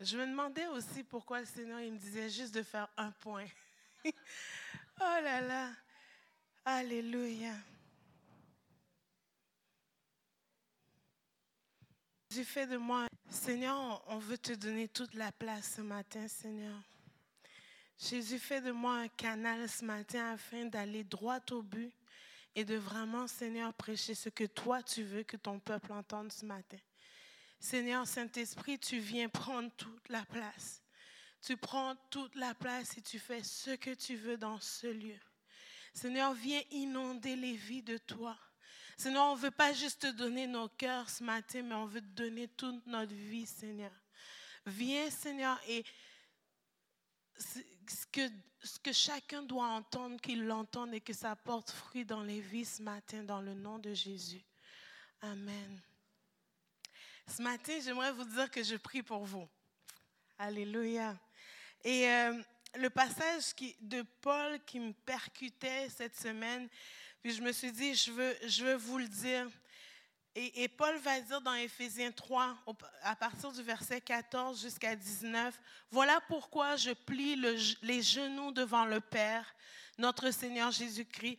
[0.00, 3.46] Je me demandais aussi pourquoi le Seigneur il me disait juste de faire un point.
[4.04, 4.10] oh
[5.00, 5.70] là là.
[6.64, 7.54] Alléluia.
[12.30, 16.78] Du fait de moi, Seigneur, on veut te donner toute la place ce matin, Seigneur.
[17.98, 21.94] Jésus, fais de moi un canal ce matin afin d'aller droit au but
[22.54, 26.44] et de vraiment, Seigneur, prêcher ce que toi tu veux que ton peuple entende ce
[26.44, 26.76] matin.
[27.58, 30.82] Seigneur Saint-Esprit, tu viens prendre toute la place.
[31.42, 35.18] Tu prends toute la place et tu fais ce que tu veux dans ce lieu.
[35.94, 38.36] Seigneur, viens inonder les vies de toi.
[38.96, 42.00] Seigneur, on ne veut pas juste te donner nos cœurs ce matin, mais on veut
[42.00, 43.92] te donner toute notre vie, Seigneur.
[44.64, 45.84] Viens, Seigneur, et
[47.38, 48.28] ce que,
[48.62, 52.64] ce que chacun doit entendre, qu'il l'entende et que ça porte fruit dans les vies
[52.64, 54.44] ce matin, dans le nom de Jésus.
[55.20, 55.80] Amen.
[57.28, 59.48] Ce matin, j'aimerais vous dire que je prie pour vous.
[60.38, 61.18] Alléluia.
[61.84, 62.40] Et euh,
[62.76, 66.68] le passage de Paul qui me percutait cette semaine,
[67.20, 69.48] puis je me suis dit, je veux, je veux vous le dire.
[70.38, 72.56] Et, Paul va dire dans Éphésiens 3,
[73.02, 75.58] à partir du verset 14 jusqu'à 19,
[75.90, 77.42] Voilà pourquoi je plie
[77.80, 79.54] les genoux devant le Père,
[79.96, 81.38] notre Seigneur Jésus-Christ,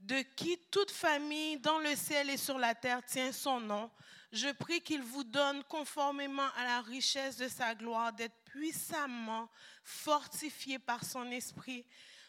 [0.00, 3.90] de qui toute famille dans le ciel et sur la terre tient son nom.
[4.32, 9.48] Je prie qu'il vous donne, conformément à la richesse de sa gloire, d'être puissamment
[9.82, 11.86] fortifié par son esprit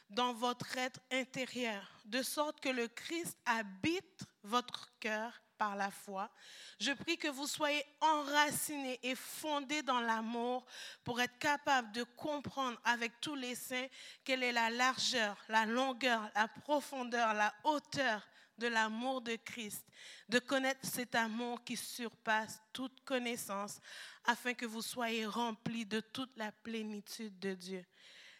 [0.09, 6.31] dans votre être intérieur, de sorte que le Christ habite votre cœur par la foi.
[6.79, 10.65] Je prie que vous soyez enracinés et fondés dans l'amour
[11.03, 13.87] pour être capables de comprendre avec tous les saints
[14.23, 18.25] quelle est la largeur, la longueur, la profondeur, la hauteur
[18.57, 19.85] de l'amour de Christ,
[20.29, 23.79] de connaître cet amour qui surpasse toute connaissance,
[24.25, 27.85] afin que vous soyez remplis de toute la plénitude de Dieu.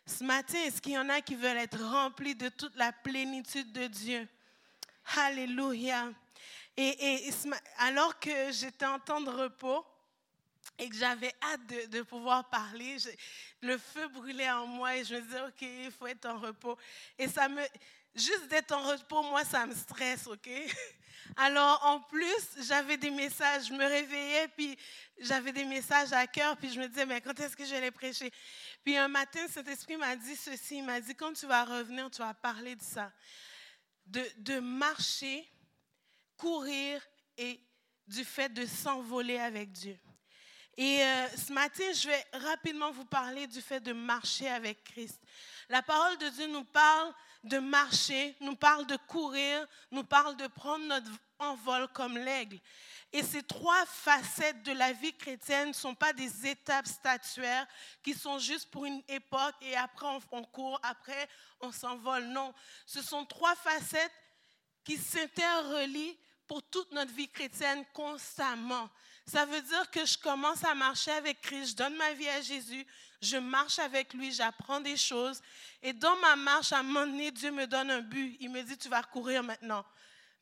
[0.06, 3.72] Ce matin, est-ce qu'il y en a qui veulent être remplis de toute la plénitude
[3.72, 4.28] de Dieu?
[5.18, 6.12] Alléluia.
[6.82, 7.30] Et,
[7.80, 9.86] alors que j'étais en temps de repos
[10.78, 12.96] et que j'avais hâte de, pouvoir parler,
[13.62, 16.78] le feu brûlait en moi et je me disais, OK, il faut être en repos.
[17.18, 17.62] Et ça me,
[18.16, 20.50] juste d'être en repos, moi, ça me stresse, OK?
[21.36, 24.78] Alors, en plus, j'avais des messages, je me réveillais, puis
[25.18, 27.92] j'avais des messages à cœur, puis je me disais, mais quand est-ce que je vais
[27.92, 28.32] prêcher?
[28.86, 32.10] Puis un matin, cet esprit m'a dit ceci, il m'a dit, quand tu vas revenir,
[32.10, 33.12] tu vas parler de ça,
[34.06, 35.46] de, de marcher
[36.40, 37.02] courir
[37.38, 37.60] et
[38.08, 40.00] du fait de s'envoler avec Dieu.
[40.78, 45.20] Et euh, ce matin, je vais rapidement vous parler du fait de marcher avec Christ.
[45.68, 47.14] La parole de Dieu nous parle
[47.44, 52.60] de marcher, nous parle de courir, nous parle de prendre notre envol comme l'aigle.
[53.12, 57.68] Et ces trois facettes de la vie chrétienne ne sont pas des étapes statuaires
[58.02, 61.28] qui sont juste pour une époque et après on court, après
[61.60, 62.24] on s'envole.
[62.26, 62.54] Non,
[62.86, 64.14] ce sont trois facettes
[64.86, 66.18] qui s'interrelient
[66.50, 68.90] pour toute notre vie chrétienne constamment.
[69.24, 72.42] Ça veut dire que je commence à marcher avec Christ, je donne ma vie à
[72.42, 72.86] Jésus,
[73.22, 75.40] je marche avec lui, j'apprends des choses.
[75.84, 78.36] Et dans ma marche, à un moment donné, Dieu me donne un but.
[78.40, 79.86] Il me dit, tu vas courir maintenant.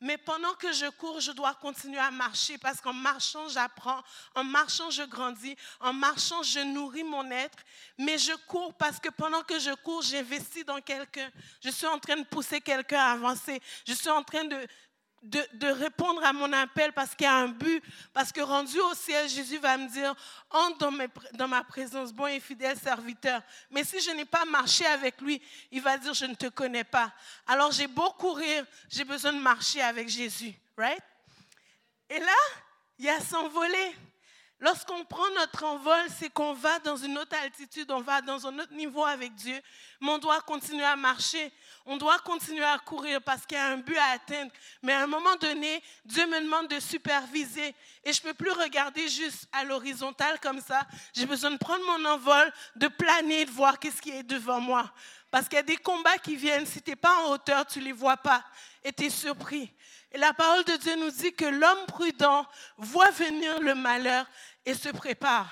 [0.00, 4.00] Mais pendant que je cours, je dois continuer à marcher parce qu'en marchant, j'apprends.
[4.34, 5.56] En marchant, je grandis.
[5.80, 7.58] En marchant, je nourris mon être.
[7.98, 11.28] Mais je cours parce que pendant que je cours, j'investis dans quelqu'un.
[11.60, 13.60] Je suis en train de pousser quelqu'un à avancer.
[13.86, 14.68] Je suis en train de,
[15.22, 17.82] de, répondre à mon appel parce qu'il y a un but.
[18.12, 20.14] Parce que rendu au ciel, Jésus va me dire,
[20.50, 20.90] entre
[21.32, 23.42] dans, ma présence, bon et fidèle serviteur.
[23.70, 25.40] Mais si je n'ai pas marché avec lui,
[25.70, 27.12] il va dire, je ne te connais pas.
[27.46, 30.54] Alors j'ai beau courir, j'ai besoin de marcher avec Jésus.
[30.76, 31.02] Right?
[32.08, 32.36] Et là,
[32.98, 33.94] il y a s'envoler.
[34.60, 38.58] Lorsqu'on prend notre envol, c'est qu'on va dans une autre altitude, on va dans un
[38.58, 39.56] autre niveau avec Dieu,
[40.00, 41.52] mais on doit continuer à marcher,
[41.86, 44.50] on doit continuer à courir parce qu'il y a un but à atteindre.
[44.82, 48.50] Mais à un moment donné, Dieu me demande de superviser et je ne peux plus
[48.50, 50.80] regarder juste à l'horizontale comme ça.
[51.14, 54.92] J'ai besoin de prendre mon envol, de planer, de voir qu'est-ce qui est devant moi.
[55.30, 57.80] Parce qu'il y a des combats qui viennent, si tu n'es pas en hauteur, tu
[57.80, 58.42] ne les vois pas
[58.82, 59.72] et tu es surpris.
[60.10, 62.46] Et la parole de Dieu nous dit que l'homme prudent
[62.78, 64.26] voit venir le malheur
[64.64, 65.50] et se prépare.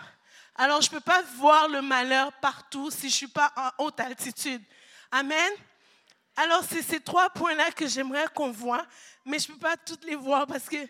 [0.55, 3.85] Alors, je ne peux pas voir le malheur partout si je ne suis pas en
[3.85, 4.63] haute altitude.
[5.11, 5.53] Amen.
[6.37, 8.87] Alors, c'est ces trois points-là que j'aimerais qu'on voit,
[9.25, 10.89] mais je ne peux pas toutes les voir parce que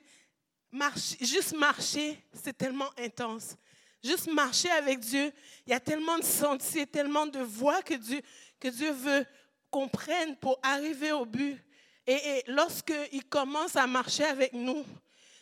[1.20, 3.56] juste marcher, c'est tellement intense.
[4.04, 5.32] Juste marcher avec Dieu,
[5.66, 8.22] il y a tellement de sentiers, tellement de voies que Dieu,
[8.60, 9.26] que Dieu veut
[9.70, 11.58] qu'on prenne pour arriver au but.
[12.06, 14.84] Et, et lorsqu'il commence à marcher avec nous,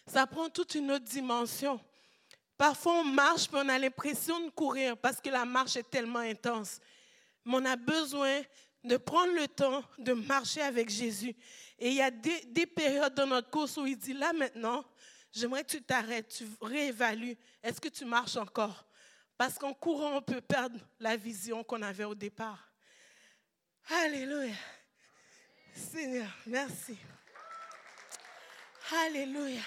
[0.06, 1.81] ça prend toute une autre dimension.
[2.56, 6.20] Parfois, on marche, mais on a l'impression de courir parce que la marche est tellement
[6.20, 6.81] intense.
[7.44, 8.43] Mais on a besoin
[8.84, 11.34] de prendre le temps de marcher avec Jésus.
[11.78, 14.84] Et il y a des, périodes dans notre course où il dit, là maintenant,
[15.32, 17.37] j'aimerais que tu t'arrêtes, tu réévalues.
[17.62, 18.84] Est-ce que tu marches encore?
[19.37, 22.70] Parce qu'en courant, on peut perdre la vision qu'on avait au départ.
[23.90, 24.54] Alléluia.
[25.75, 26.96] Seigneur, merci.
[29.04, 29.60] Alléluia.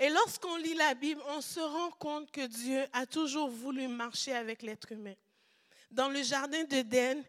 [0.00, 4.32] Et lorsqu'on lit la Bible, on se rend compte que Dieu a toujours voulu marcher
[4.32, 5.14] avec l'être humain.
[5.92, 7.22] Dans le jardin d'Éden,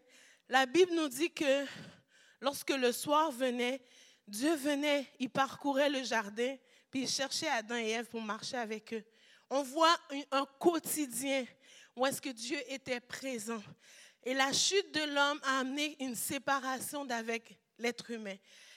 [0.50, 1.66] la Bible nous dit que
[2.42, 3.80] lorsque le soir venait,
[4.28, 6.56] Dieu venait, il parcourait le jardin,
[6.90, 9.04] puis il cherchait Adam et Ève pour marcher avec eux.
[9.48, 9.96] On voit
[10.32, 11.46] un quotidien
[11.96, 13.62] où est-ce que Dieu était présent.
[14.26, 18.36] Et la chute de l'homme a amené une séparation d'avec l'être humain.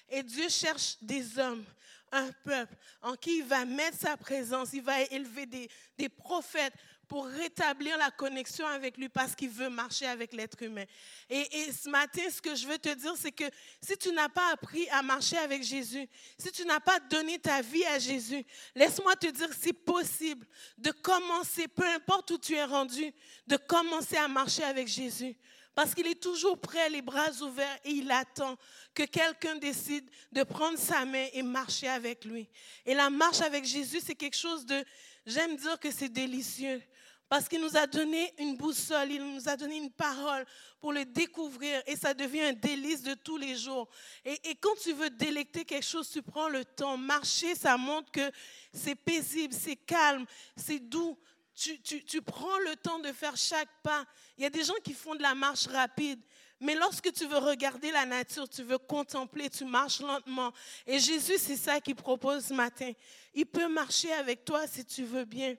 [0.08, 1.64] Et Dieu cherche des hommes,
[2.12, 6.74] un peuple en qui il va mettre sa présence, il va élever des, des prophètes
[7.08, 10.84] pour rétablir la connexion avec lui parce qu'il veut marcher avec l'être humain.
[11.30, 13.44] Et, ce matin, ce que je veux te dire, c'est que
[13.80, 16.08] si tu n'as pas appris à marcher avec Jésus,
[16.38, 18.44] si tu n'as pas donné ta vie à Jésus,
[18.74, 20.46] laisse-moi te dire c'est possible
[20.78, 23.12] de commencer, peu importe où tu es rendu,
[23.46, 25.36] de commencer à marcher avec Jésus.
[25.76, 28.56] Parce qu'il est toujours prêt, les bras ouverts, et il attend
[28.94, 32.48] que quelqu'un décide de prendre sa main et marcher avec lui.
[32.86, 34.82] Et la marche avec Jésus, c'est quelque chose de,
[35.26, 36.82] j'aime dire que c'est délicieux.
[37.28, 40.44] Parce qu'il nous a donné une boussole, il nous a donné une parole
[40.80, 43.88] pour le découvrir et ça devient un délice de tous les jours.
[44.24, 46.96] Et, quand tu veux délecter quelque chose, tu prends le temps.
[46.96, 48.30] Marcher, ça montre que
[48.72, 50.24] c'est paisible, c'est calme,
[50.56, 51.18] c'est doux
[51.56, 54.04] tu, prends le temps de faire chaque pas.
[54.36, 56.20] Il y a des gens qui font de la marche rapide.
[56.60, 60.52] Mais lorsque tu veux regarder la nature, tu veux contempler, tu marches lentement.
[60.86, 62.92] Et Jésus, c'est ça qu'il propose ce matin.
[63.34, 65.54] Il peut marcher avec toi si tu veux bien.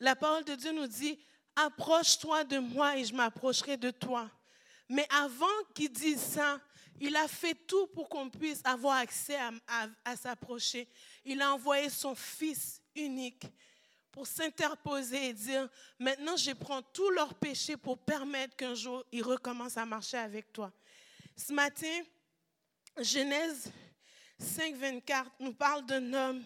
[0.00, 1.18] La parole de Dieu nous dit,
[1.54, 4.30] approche-toi de moi et je m'approcherai de toi.
[4.88, 6.58] Mais avant qu'il dise ça,
[7.00, 9.38] il a fait tout pour qu'on puisse avoir accès
[10.04, 10.88] à s'approcher.
[11.24, 13.46] Il a envoyé son Fils unique
[14.10, 15.68] pour s'interposer et dire,
[15.98, 20.52] maintenant je prends tous leurs péchés pour permettre qu'un jour ils recommencent à marcher avec
[20.52, 20.72] toi.
[21.36, 22.00] Ce matin,
[22.98, 23.70] Genèse
[24.38, 26.42] 5, 24 nous parle d'un homme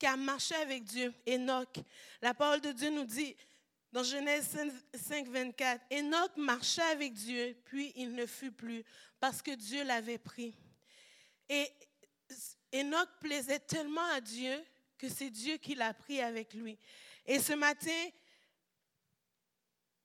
[0.00, 1.78] qui a marché avec Dieu, Enoch.
[2.22, 3.36] La parole de Dieu nous dit
[3.92, 4.56] dans Genèse
[4.94, 8.82] 5, 24, Enoch marchait avec Dieu, puis il ne fut plus
[9.20, 10.54] parce que Dieu l'avait pris.
[11.48, 11.70] Et
[12.74, 14.64] Enoch plaisait tellement à Dieu
[14.96, 16.78] que c'est Dieu qui l'a pris avec lui.
[17.26, 18.08] Et ce matin,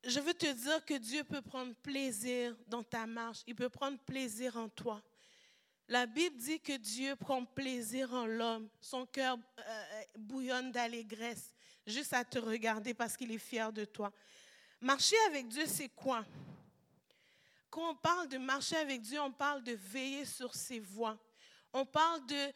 [0.03, 3.43] je veux te dire que Dieu peut prendre plaisir dans ta marche.
[3.47, 5.01] Il peut prendre plaisir en toi.
[5.87, 8.67] La Bible dit que Dieu prend plaisir en l'homme.
[8.81, 11.53] Son cœur euh, bouillonne d'allégresse
[11.85, 14.11] juste à te regarder parce qu'il est fier de toi.
[14.81, 16.25] Marcher avec Dieu, c'est quoi?
[17.69, 21.17] Quand on parle de marcher avec Dieu, on parle de veiller sur ses voies.
[21.73, 22.53] On parle de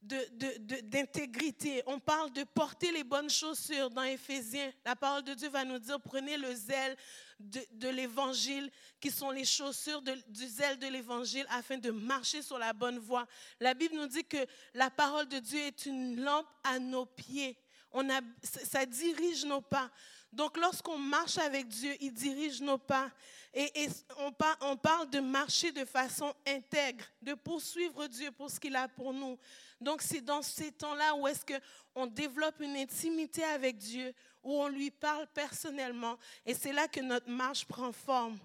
[0.00, 1.82] d'intégrité.
[1.86, 4.72] On parle de porter les bonnes chaussures dans Éphésiens.
[4.84, 6.96] La parole de Dieu va nous dire, prenez le zèle
[7.38, 8.70] de, l'évangile,
[9.00, 13.26] qui sont les chaussures du zèle de l'évangile, afin de marcher sur la bonne voie.
[13.60, 14.44] La Bible nous dit que
[14.74, 17.56] la parole de Dieu est une lampe à nos pieds.
[17.92, 19.90] On a, ça dirige nos pas.
[20.32, 23.10] Donc lorsqu'on marche avec Dieu, il dirige nos pas.
[23.54, 23.88] Et,
[24.18, 29.12] on, parle de marcher de façon intègre, de poursuivre Dieu pour ce qu'il a pour
[29.12, 29.38] nous.
[29.80, 34.12] Donc c'est dans ces temps-là où est-ce qu'on développe une intimité avec Dieu,
[34.42, 36.18] où on lui parle personnellement.
[36.44, 38.38] Et c'est là que notre marche prend forme.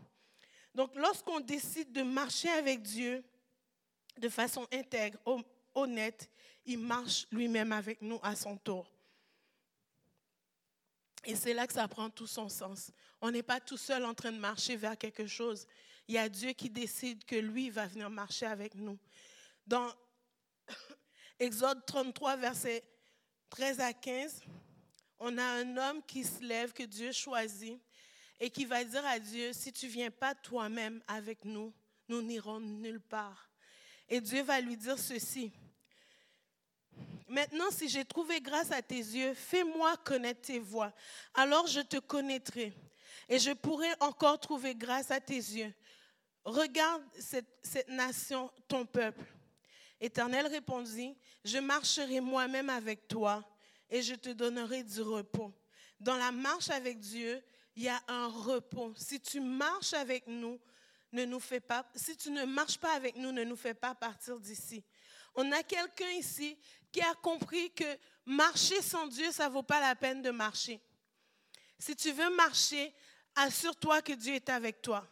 [0.74, 3.24] Donc lorsqu'on décide de marcher avec Dieu
[4.18, 5.20] de façon intègre,
[5.76, 6.30] honnête,
[6.66, 8.93] il marche lui-même avec nous à son tour.
[11.26, 12.92] Et c'est là que ça prend tout son sens.
[13.22, 15.66] On n'est pas tout seul en train de marcher vers quelque chose.
[16.08, 19.00] Il y a Dieu qui décide que lui va venir marcher avec nous.
[19.66, 19.90] Dans
[21.40, 22.84] Exode 33, versets
[23.50, 24.42] 13 à 15,
[25.20, 27.80] on a un homme qui se lève, que Dieu choisit,
[28.40, 31.74] et qui va dire à Dieu, si tu viens pas toi-même avec nous,
[32.10, 33.50] nous n'irons nulle part.
[34.10, 35.54] Et Dieu va lui dire ceci.
[37.34, 40.94] Maintenant, si j'ai trouvé grâce à tes yeux, fais-moi connaître tes voies.
[41.34, 42.72] Alors je te connaîtrai
[43.28, 45.74] et je pourrai encore trouver grâce à tes yeux.
[46.46, 49.26] Regarde cette, nation, ton peuple.
[50.00, 53.44] Éternel répondit, je marcherai moi-même avec toi
[53.90, 55.52] et je te donnerai du repos.
[56.00, 57.42] Dans la marche avec Dieu,
[57.76, 58.94] il y a un repos.
[58.96, 60.60] Si tu marches avec nous,
[61.12, 63.96] ne nous fais pas, si tu ne marches pas avec nous, ne nous fais pas
[63.96, 64.84] partir d'ici.
[65.36, 66.56] On a quelqu'un ici
[66.94, 70.80] qui a compris que marcher sans Dieu, ça ne vaut pas la peine de marcher.
[71.80, 72.94] Si tu veux marcher,
[73.36, 75.06] assure-toi que Dieu est avec toi.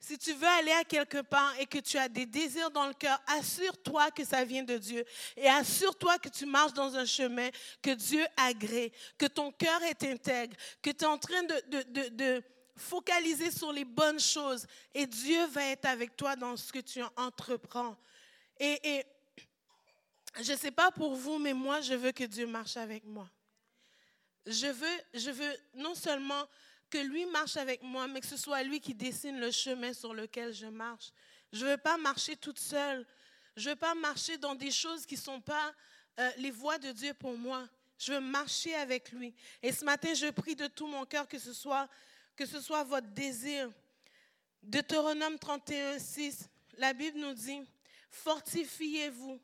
[0.00, 2.94] Si tu veux aller à quelque part et que tu as des désirs dans le
[2.94, 5.04] cœur, assure-toi que ça vient de Dieu.
[5.36, 7.50] Et assure-toi que tu marches dans un chemin
[7.82, 12.42] que Dieu agrée, que ton cœur est intègre, que tu es en train de, de,
[12.76, 14.66] focaliser sur les bonnes choses.
[14.94, 17.94] Et Dieu va être avec toi dans ce que tu entreprends.
[18.58, 19.04] Et
[20.38, 23.28] je ne sais pas pour vous, mais moi, je veux que Dieu marche avec moi.
[24.46, 26.46] Je veux, je veux non seulement
[26.88, 30.14] que lui marche avec moi, mais que ce soit lui qui dessine le chemin sur
[30.14, 31.12] lequel je marche.
[31.52, 33.06] Je ne veux pas marcher toute seule.
[33.56, 35.74] Je ne veux pas marcher dans des choses qui ne sont pas
[36.18, 37.68] euh, les voies de Dieu pour moi.
[37.98, 39.34] Je veux marcher avec lui.
[39.62, 41.88] Et ce matin, je prie de tout mon cœur que ce soit,
[42.34, 43.70] que ce soit votre désir.
[44.62, 47.60] Deutéronome 31, 6, la Bible nous dit,
[48.10, 49.40] fortifiez-vous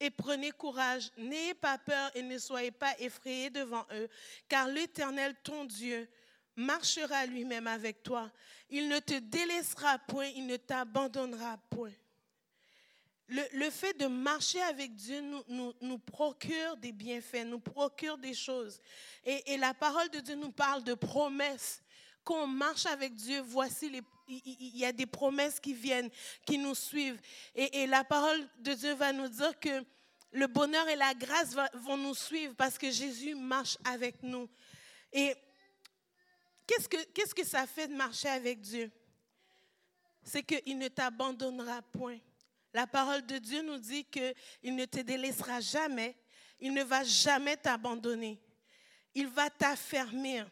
[0.00, 1.10] et prenez courage.
[1.16, 4.08] N'ayez pas peur et ne soyez pas effrayés devant eux,
[4.48, 6.08] car l'Éternel, ton Dieu,
[6.56, 8.30] marchera lui-même avec toi.
[8.68, 11.92] Il ne te délaissera point, il ne t'abandonnera point.
[13.30, 18.80] Le, fait de marcher avec Dieu nous, procure des bienfaits, nous procure des choses.
[19.22, 21.82] Et, la parole de Dieu nous parle de promesses.
[22.24, 26.10] Quand on marche avec Dieu, voici les, il y a des promesses qui viennent,
[26.46, 27.20] qui nous suivent.
[27.54, 29.84] Et, la parole de Dieu va nous dire que
[30.32, 34.48] le bonheur et la grâce vont nous suivre parce que Jésus marche avec nous.
[35.12, 35.34] Et
[36.68, 38.90] Qu'est-ce que, qu'est-ce que ça fait de marcher avec Dieu?
[40.22, 42.18] C'est qu'il ne t'abandonnera point.
[42.74, 46.14] La parole de Dieu nous dit qu'il ne te délaissera jamais.
[46.60, 48.38] Il ne va jamais t'abandonner.
[49.14, 50.46] Il va t'affermir.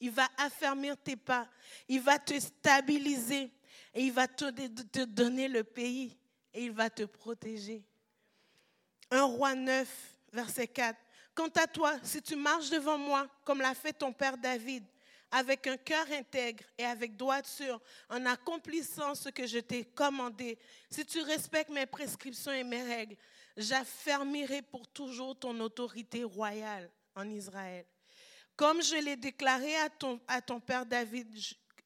[0.00, 1.48] Il va affermir tes pas.
[1.88, 3.50] Il va te stabiliser.
[3.94, 6.16] Et il va te, donner le pays.
[6.52, 7.82] Et il va te protéger.
[9.10, 9.88] Un roi 9,
[10.32, 10.98] verset 4.
[11.34, 14.84] Quant à toi, si tu marches devant moi, comme l'a fait ton père David,
[15.30, 20.58] avec un cœur intègre et avec droiture, en accomplissant ce que je t'ai commandé,
[20.90, 23.16] si tu respectes mes prescriptions et mes règles,
[23.56, 27.84] j'affermirai pour toujours ton autorité royale en Israël.
[28.56, 31.28] Comme je l'ai déclaré à ton, à ton père David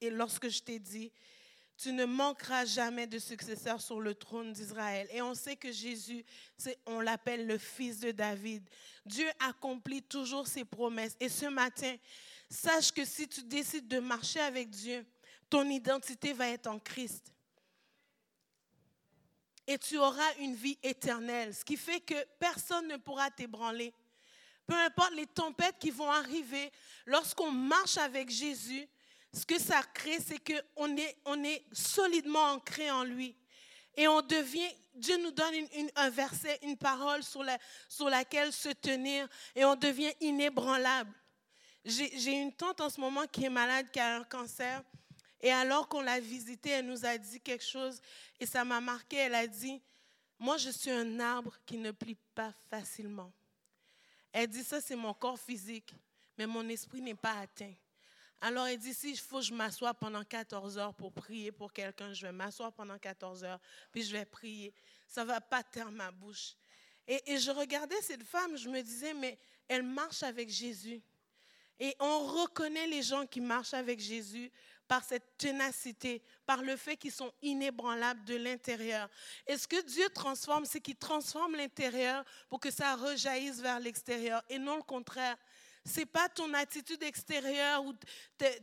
[0.00, 1.12] et lorsque je t'ai dit,
[1.76, 5.08] tu ne manqueras jamais de successeur sur le trône d'Israël.
[5.12, 6.24] Et on sait que Jésus,
[6.86, 8.68] on l'appelle le fils de David.
[9.06, 11.16] Dieu accomplit toujours ses promesses.
[11.20, 11.96] Et ce matin,
[12.50, 15.06] Sache que si tu décides de marcher avec Dieu,
[15.48, 17.32] ton identité va être en Christ.
[19.68, 23.94] Et tu auras une vie éternelle, ce qui fait que personne ne pourra t'ébranler.
[24.70, 26.70] Peu importe les tempêtes qui vont arriver,
[27.04, 28.86] lorsqu'on marche avec Jésus,
[29.32, 33.34] ce que ça crée, c'est qu'on est, on est solidement ancré en lui.
[33.96, 37.44] Et on devient, Dieu nous donne un verset, une parole sur,
[37.88, 41.12] sur laquelle se tenir, et on devient inébranlable.
[41.84, 44.84] J'ai une tante en ce moment qui est malade, qui a un cancer.
[45.40, 48.00] Et alors qu'on l'a visitée, elle nous a dit quelque chose
[48.38, 49.16] et ça m'a marqué.
[49.16, 49.82] Elle a dit,
[50.38, 53.32] moi je suis un arbre qui ne plie pas facilement.
[54.32, 55.94] Elle dit, ça c'est mon corps physique,
[56.38, 57.74] mais mon esprit n'est pas atteint.
[58.40, 61.72] Alors elle dit, si il faut que je m'assoie pendant 14 heures pour prier pour
[61.72, 63.60] quelqu'un, je vais m'asseoir pendant 14 heures,
[63.92, 64.72] puis je vais prier.
[65.06, 66.54] Ça ne va pas taire ma bouche.
[67.06, 71.02] Et, et je regardais cette femme, je me disais, mais elle marche avec Jésus.
[71.78, 74.50] Et on reconnaît les gens qui marchent avec Jésus
[74.90, 79.08] par cette ténacité, par le fait qu'ils sont inébranlables de l'intérieur.
[79.46, 84.42] Et ce que Dieu transforme, c'est qu'il transforme l'intérieur pour que ça rejaillisse vers l'extérieur
[84.48, 85.36] et non le contraire?
[85.96, 87.94] N'est pas ton attitude extérieure ou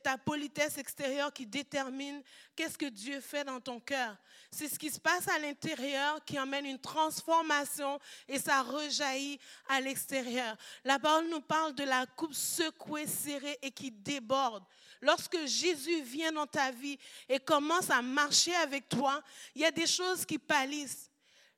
[0.04, 2.22] ta politesse extérieure qui détermine
[2.56, 4.16] qu'est-ce que Dieu fait dans ton cœur.
[4.52, 9.82] C'est ce qui se passe à l'intérieur qui emmène une transformation et ça rejaillit à
[9.82, 10.56] l'extérieur.
[10.84, 14.64] La parole nous parle de la coupe secouée, serrée et qui déborde.
[15.02, 16.98] Lorsque Jésus vient dans ta vie
[17.30, 19.22] et commence à marcher avec toi,
[19.54, 21.12] il y a des choses qui pâlissent.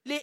[0.05, 0.19] Les,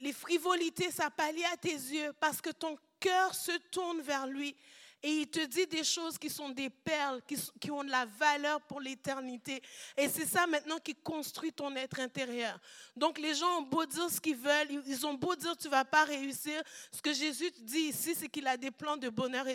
[0.00, 4.56] les, frivolités, ça pallie à tes yeux parce que ton cœur se tourne vers lui
[5.02, 7.22] et il te dit des choses qui sont des perles,
[7.60, 9.62] qui, ont de la valeur pour l'éternité.
[9.96, 12.58] Et c'est ça maintenant qui construit ton être intérieur.
[12.96, 15.84] Donc les gens ont beau dire ce qu'ils veulent, ils ont beau dire tu vas
[15.84, 16.60] pas réussir.
[16.90, 19.46] Ce que Jésus dit ici, c'est qu'il a des plans de bonheur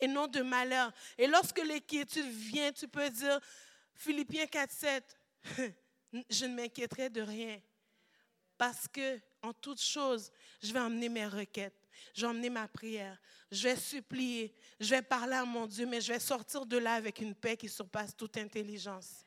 [0.00, 0.92] et, non de malheur.
[1.16, 3.40] Et lorsque l'inquiétude vient, tu peux dire,
[3.94, 5.18] Philippiens 4, 7,
[6.28, 7.58] je ne m'inquiéterai de rien.
[8.58, 10.30] Parce que en toute chose,
[10.62, 13.18] je vais emmener mes requêtes, je vais emmener ma prière,
[13.50, 16.94] je vais supplier, je vais parler à mon Dieu, mais je vais sortir de là
[16.94, 19.24] avec une paix qui surpasse toute intelligence.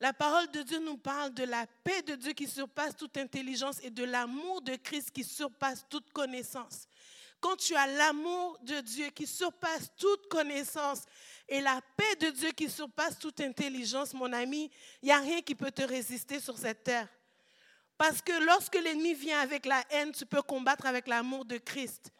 [0.00, 3.78] La parole de Dieu nous parle de la paix de Dieu qui surpasse toute intelligence
[3.82, 6.86] et de l'amour de Christ qui surpasse toute connaissance.
[7.40, 11.04] Quand tu as l'amour de Dieu qui surpasse toute connaissance
[11.48, 14.70] et la paix de Dieu qui surpasse toute intelligence, mon ami,
[15.02, 17.08] il n'y a rien qui peut te résister sur cette terre.
[17.98, 22.12] Parce que lorsque l'ennemi vient avec la haine, tu peux combattre avec l'amour de Christ.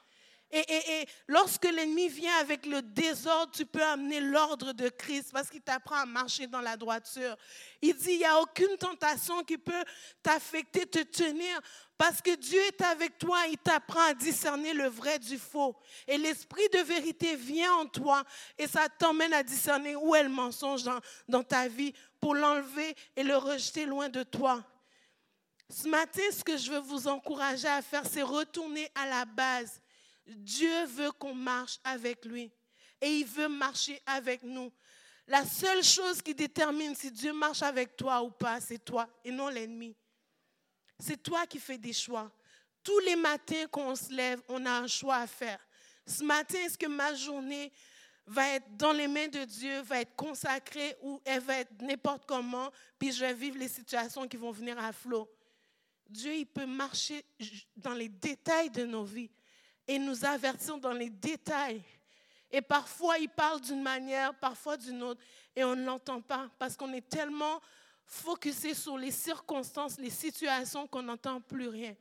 [0.50, 5.61] Et, lorsque l'ennemi vient avec le désordre, tu peux amener l'ordre de Christ parce qu'il
[5.61, 7.37] t'apprend à marcher dans la droiture.
[7.82, 9.85] Il dit, il n'y a aucune tentation qui peut
[10.23, 11.61] t'affecter, te tenir,
[11.99, 15.76] parce que Dieu est avec toi, il t'apprend à discerner le vrai du faux.
[16.06, 18.25] Et l'esprit de vérité vient en toi
[18.56, 22.97] et ça t'emmène à discerner où est le mensonge dans, dans ta vie pour l'enlever
[23.16, 24.64] et le rejeter loin de toi.
[25.70, 29.80] Ce matin, ce que je veux vous encourager à faire, c'est retourner à la base
[30.28, 32.50] Dieu veut qu'on marche avec lui
[33.00, 34.72] et il veut marcher avec nous.
[35.26, 39.30] La seule chose qui détermine si Dieu marche avec toi ou pas, c'est toi et
[39.30, 39.94] non l'ennemi.
[40.98, 42.30] C'est toi qui fais des choix.
[42.82, 45.60] Tous les matins qu'on se lève, on a un choix à faire.
[46.06, 47.72] Ce matin, est-ce que ma journée
[48.26, 52.25] va être dans les mains de Dieu, va être consacrée ou elle va être n'importe
[52.26, 55.28] comment, puis je vais vivre les situations qui vont venir à flot?
[56.08, 57.24] Dieu, il peut marcher
[57.76, 59.30] dans les détails de nos vies
[59.86, 61.82] et nous avertir dans les détails.
[62.50, 65.20] Et parfois, il parle d'une manière, parfois d'une autre,
[65.54, 67.60] et on ne l'entend pas parce qu'on est tellement
[68.06, 71.94] focusé sur les circonstances, les situations qu'on n'entend plus rien.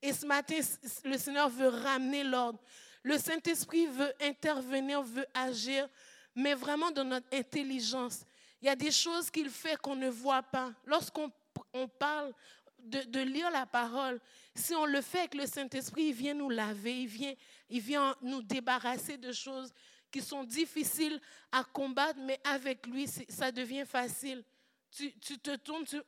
[0.00, 0.60] Et ce matin,
[1.04, 2.60] le Seigneur veut ramener l'ordre.
[3.02, 5.88] Le Saint-Esprit veut intervenir, veut agir,
[6.34, 8.20] mais vraiment dans notre intelligence.
[8.62, 10.72] Il y a des choses qu'il fait qu'on ne voit pas.
[10.84, 11.32] Lorsqu'on
[11.72, 12.32] on parle
[12.80, 14.20] de, lire la parole,
[14.54, 17.34] si on le fait avec le Saint-Esprit, il vient nous laver, il vient,
[17.68, 19.72] il vient nous débarrasser de choses
[20.10, 21.20] qui sont difficiles
[21.52, 24.42] à combattre, mais avec lui, ça devient facile.
[24.90, 26.00] Tu, tu te tournes, tu,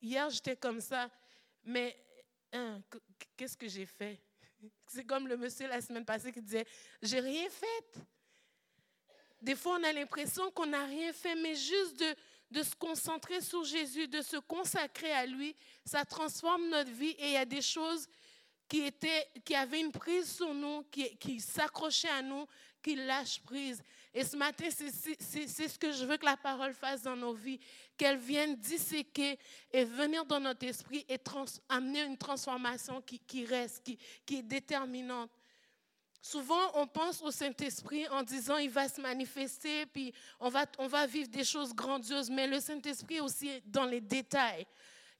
[0.00, 1.10] hier j'étais comme ça,
[1.64, 1.96] mais
[2.52, 2.80] hein,
[3.36, 4.20] qu'est-ce que j'ai fait?
[4.86, 6.66] C'est comme le monsieur la semaine passée qui disait,
[7.02, 8.00] j'ai rien fait.
[9.40, 12.14] Des fois, on a l'impression qu'on n'a rien fait, mais juste de,
[12.50, 17.26] de se concentrer sur Jésus, de se consacrer à lui, ça transforme notre vie et
[17.26, 18.08] il y a des choses
[18.68, 22.46] qui, étaient, qui avaient une prise sur nous, qui, s'accrochaient à nous,
[22.82, 23.82] qui lâchent prise.
[24.12, 27.58] Et ce matin, c'est ce que je veux que la parole fasse dans nos vies,
[27.96, 29.38] qu'elle vienne disséquer
[29.70, 31.18] et venir dans notre esprit et
[31.68, 33.84] amener une transformation qui, reste,
[34.26, 35.30] qui est déterminante.
[36.20, 40.88] Souvent, on pense au Saint-Esprit en disant il va se manifester, puis on va, on
[40.88, 42.28] va vivre des choses grandioses.
[42.28, 44.66] Mais le Saint-Esprit aussi dans les détails.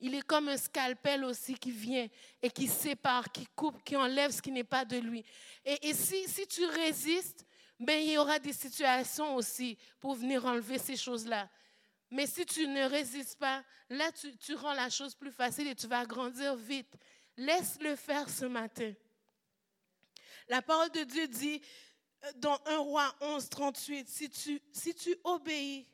[0.00, 2.06] Il est comme un scalpel aussi qui vient
[2.40, 5.24] et qui sépare, qui coupe, qui enlève ce qui n'est pas de lui.
[5.64, 7.44] Et, si, si tu résistes,
[7.80, 11.48] ben, il y aura des situations aussi pour venir enlever ces choses-là.
[12.10, 15.86] Mais si tu ne résistes pas, là, tu rends la chose plus facile et tu
[15.86, 16.94] vas grandir vite.
[17.36, 18.92] Laisse-le faire ce matin.
[20.48, 21.60] La parole de Dieu dit
[22.24, 25.86] euh, dans 1 roi 11, 38, si tu, si tu obéis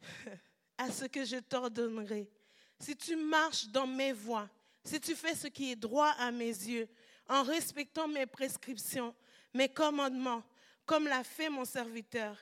[0.78, 2.30] à ce que je t'ordonnerai,
[2.78, 4.48] si tu marches dans mes voies,
[4.84, 6.88] si tu fais ce qui est droit à mes yeux,
[7.28, 9.14] en respectant mes prescriptions,
[9.52, 10.44] mes commandements,
[10.84, 12.36] comme l'a fait mon serviteur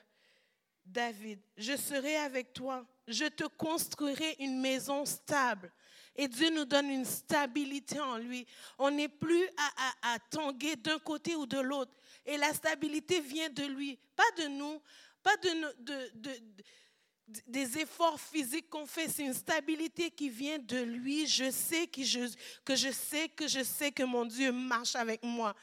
[0.85, 5.73] David, je serai avec toi, je te construirai une maison stable
[6.16, 8.46] et Dieu nous donne une stabilité en lui.
[8.79, 9.48] On n'est plus
[10.03, 11.92] à, tanguer d'un côté ou de l'autre.
[12.24, 14.81] Et la stabilité vient de lui, pas de nous,
[15.22, 16.40] pas de, de,
[17.46, 19.09] des efforts physiques qu'on fait.
[19.09, 21.27] C'est une stabilité qui vient de lui.
[21.27, 25.55] Je sais que je sais que je sais que mon Dieu marche avec moi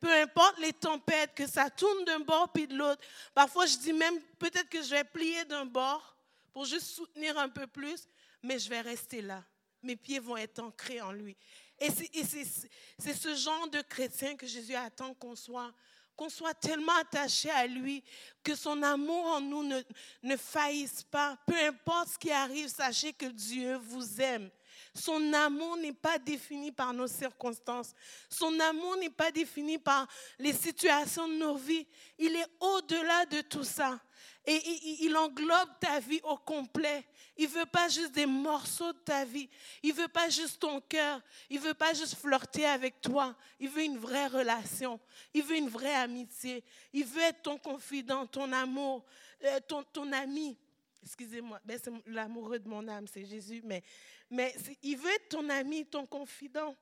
[0.00, 3.02] peu importe les tempêtes, que ça tourne d'un bord puis de l'autre.
[3.34, 6.16] Parfois, je dis même peut-être que je vais plier d'un bord
[6.54, 8.08] pour juste soutenir un peu plus,
[8.42, 9.44] mais je vais rester là
[9.82, 11.36] mes pieds vont être ancrés en lui.
[11.78, 15.72] Et c'est ce genre de chrétien que Jésus attend qu'on soit,
[16.14, 18.04] qu'on soit tellement attaché à lui,
[18.44, 19.80] que son amour en nous ne,
[20.22, 21.38] ne faillisse pas.
[21.46, 24.50] Peu importe ce qui arrive, sachez que Dieu vous aime.
[24.94, 27.94] Son amour n'est pas défini par nos circonstances.
[28.28, 30.06] Son amour n'est pas défini par
[30.38, 31.86] les situations de nos vies.
[32.18, 34.00] Il est au-delà de tout ça.
[34.46, 37.04] Et il englobe ta vie au complet.
[37.36, 39.48] Il veut pas juste des morceaux de ta vie.
[39.82, 41.20] Il veut pas juste ton cœur.
[41.50, 43.36] Il veut pas juste flirter avec toi.
[43.58, 44.98] Il veut une vraie relation.
[45.34, 46.64] Il veut une vraie amitié.
[46.92, 49.04] Il veut être ton confident, ton amour,
[49.44, 50.56] euh, ton, ton ami.
[51.02, 53.82] Excusez-moi, ben, c'est l'amoureux de mon âme, c'est Jésus, mais,
[54.30, 56.76] mais il veut être ton ami, ton confident.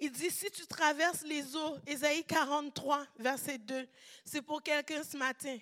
[0.00, 3.86] Il dit, si tu traverses les eaux, Ésaïe 43, verset 2,
[4.24, 5.58] c'est pour quelqu'un ce matin.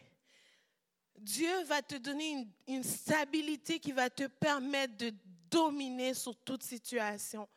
[1.18, 5.12] Dieu va te donner une, stabilité qui va te permettre de
[5.50, 7.48] dominer sur toute situation.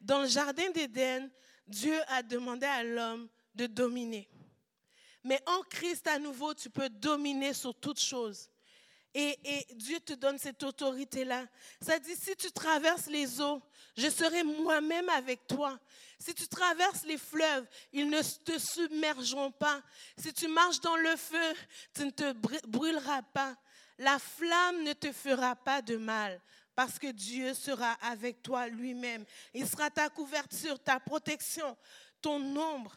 [0.00, 1.30] Dans le jardin d'Éden,
[1.66, 4.28] Dieu a demandé à l'homme de dominer.
[5.22, 8.50] Mais en Christ à nouveau, tu peux dominer sur toute chose.
[9.14, 11.46] Et, Dieu te donne cette autorité-là.
[11.80, 13.62] Ça dit, si tu traverses les eaux,
[13.96, 15.78] je serai moi-même avec toi.
[16.18, 19.80] Si tu traverses les fleuves, ils ne te submergeront pas.
[20.16, 21.54] Si tu marches dans le feu,
[21.94, 22.32] tu ne te
[22.66, 23.56] brûleras pas.
[23.98, 26.40] La flamme ne te fera pas de mal
[26.74, 29.24] parce que Dieu sera avec toi lui-même.
[29.52, 31.76] Il sera ta couverture, ta protection,
[32.20, 32.96] ton ombre.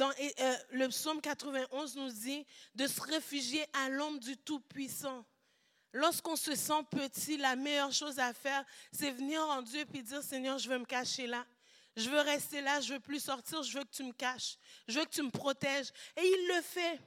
[0.00, 5.24] Euh, le psaume 91 nous dit de se réfugier à l'ombre du Tout-Puissant.
[5.92, 10.22] Lorsqu'on se sent petit, la meilleure chose à faire, c'est venir en Dieu et dire,
[10.22, 11.46] Seigneur, je veux me cacher là.
[11.96, 14.56] Je veux rester là, je veux plus sortir, je veux que tu me caches,
[14.88, 15.92] je veux que tu me protèges.
[16.16, 17.00] Et il le fait.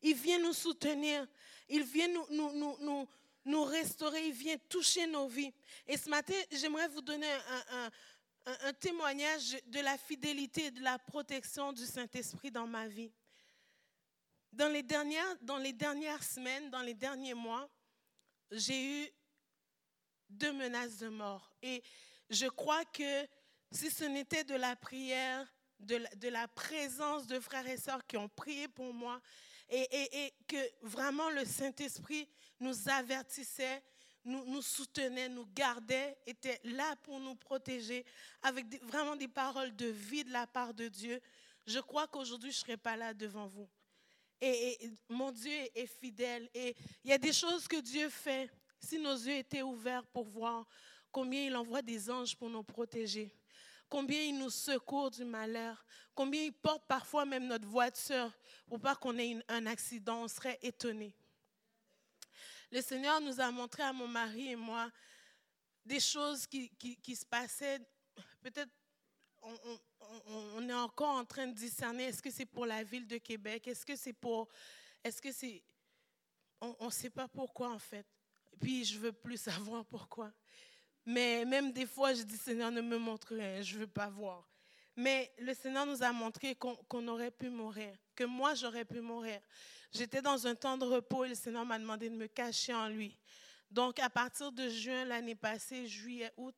[0.00, 1.26] Il vient nous soutenir,
[1.68, 3.08] il vient nous, nous, nous,
[3.44, 5.52] nous, restaurer, il vient toucher nos vies.
[5.86, 7.30] Et ce matin, j'aimerais vous donner
[7.70, 7.90] un,
[8.46, 13.12] un, témoignage de la fidélité et de la protection du Saint-Esprit dans ma vie.
[14.52, 17.70] Dans les, dernières, dans les dernières semaines, dans les derniers mois,
[18.50, 19.10] j'ai eu
[20.28, 21.54] deux menaces de mort.
[21.62, 21.82] Et
[22.28, 23.26] je crois que
[23.70, 25.46] si ce n'était de la prière,
[25.80, 29.20] de la, présence de frères et sœurs qui ont prié pour moi,
[29.70, 32.28] et que vraiment le Saint-Esprit
[32.60, 33.82] nous avertissait,
[34.24, 38.04] nous, soutenait, nous gardait, était là pour nous protéger,
[38.42, 41.20] avec vraiment des paroles de vie de la part de Dieu,
[41.66, 43.68] je crois qu'aujourd'hui, je ne serais pas là devant vous.
[44.40, 46.50] Et, mon Dieu est fidèle.
[46.52, 48.50] Et il y a des choses que Dieu fait.
[48.80, 50.66] Si nos yeux étaient ouverts pour voir
[51.12, 53.32] combien il envoie des anges pour nous protéger,
[53.88, 55.84] combien il nous secourt du malheur,
[56.16, 58.32] combien il porte parfois même notre voiture
[58.66, 61.14] pour pas qu'on ait un accident, on serait étonné.
[62.72, 64.90] Le Seigneur nous a montré à mon mari et moi
[65.84, 67.78] des choses qui, qui, se passaient.
[68.40, 68.70] Peut-être
[69.42, 73.68] on, est encore en train de discerner, est-ce que c'est pour la ville de Québec?
[73.68, 74.48] Est-ce que c'est pour...
[75.04, 75.62] Est-ce que c'est...
[76.62, 78.06] On ne sait pas pourquoi, en fait.
[78.58, 80.32] Puis, je veux plus savoir pourquoi.
[81.04, 84.08] Mais même des fois, je dis, Seigneur, ne me montre rien, je ne veux pas
[84.08, 84.48] voir.
[84.96, 89.00] Mais le Seigneur nous a montré qu'on qu aurait pu mourir, que moi, j'aurais pu
[89.00, 89.42] mourir.
[89.92, 92.88] J'étais dans un temps de repos et le Seigneur m'a demandé de me cacher en
[92.88, 93.18] lui.
[93.70, 96.54] Donc, à partir de juin l'année passée, juillet, août,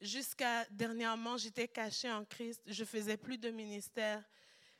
[0.00, 2.60] Jusqu'à dernièrement, j'étais cachée en Christ.
[2.66, 4.22] Je faisais plus de ministère.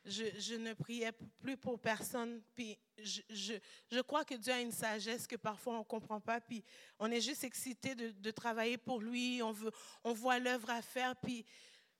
[0.03, 2.43] Je, ne priais plus pour personne.
[2.53, 3.53] Puis je, je,
[3.91, 6.39] je, crois que Dieu a une sagesse que parfois on ne comprend pas.
[6.41, 6.63] Puis
[6.99, 9.41] on est juste excité de, de, travailler pour lui.
[9.41, 9.71] On, veut,
[10.03, 11.15] on voit l'œuvre à faire.
[11.15, 11.43] Puis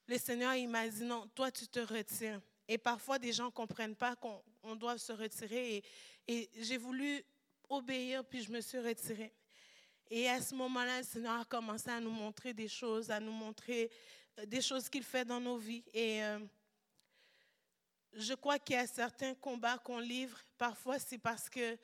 [0.07, 2.39] le Seigneur, il m'a dit non, toi, tu te retires.
[2.67, 5.78] Et parfois, des gens ne comprennent pas qu'on on doit se retirer.
[5.78, 5.84] Et,
[6.28, 7.23] et j'ai voulu
[7.69, 9.34] obéir, puis je me suis retirée.
[10.10, 13.32] Et à ce moment-là, le Seigneur a commencé à nous montrer des choses, à nous
[13.32, 13.89] montrer
[14.39, 15.84] euh, des choses qu'il fait dans nos vies.
[15.93, 16.39] Et euh,
[18.13, 20.38] je crois qu'il y a certains combats qu'on livre.
[20.58, 21.78] Parfois, c'est parce que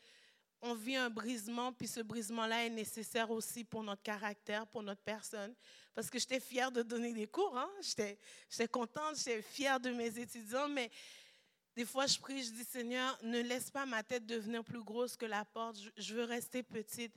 [0.61, 5.01] on vit un brisement, puis ce brisement-là est nécessaire aussi pour notre caractère, pour notre
[5.01, 5.53] personne.
[5.93, 7.69] Parce que j'étais fière de donner des cours, hein?
[7.81, 10.89] j'étais contente, j'étais fière de mes étudiants, mais
[11.75, 15.15] des fois, je prie, je dis, Seigneur, ne laisse pas ma tête devenir plus grosse
[15.15, 17.13] que la porte, je veux rester petite.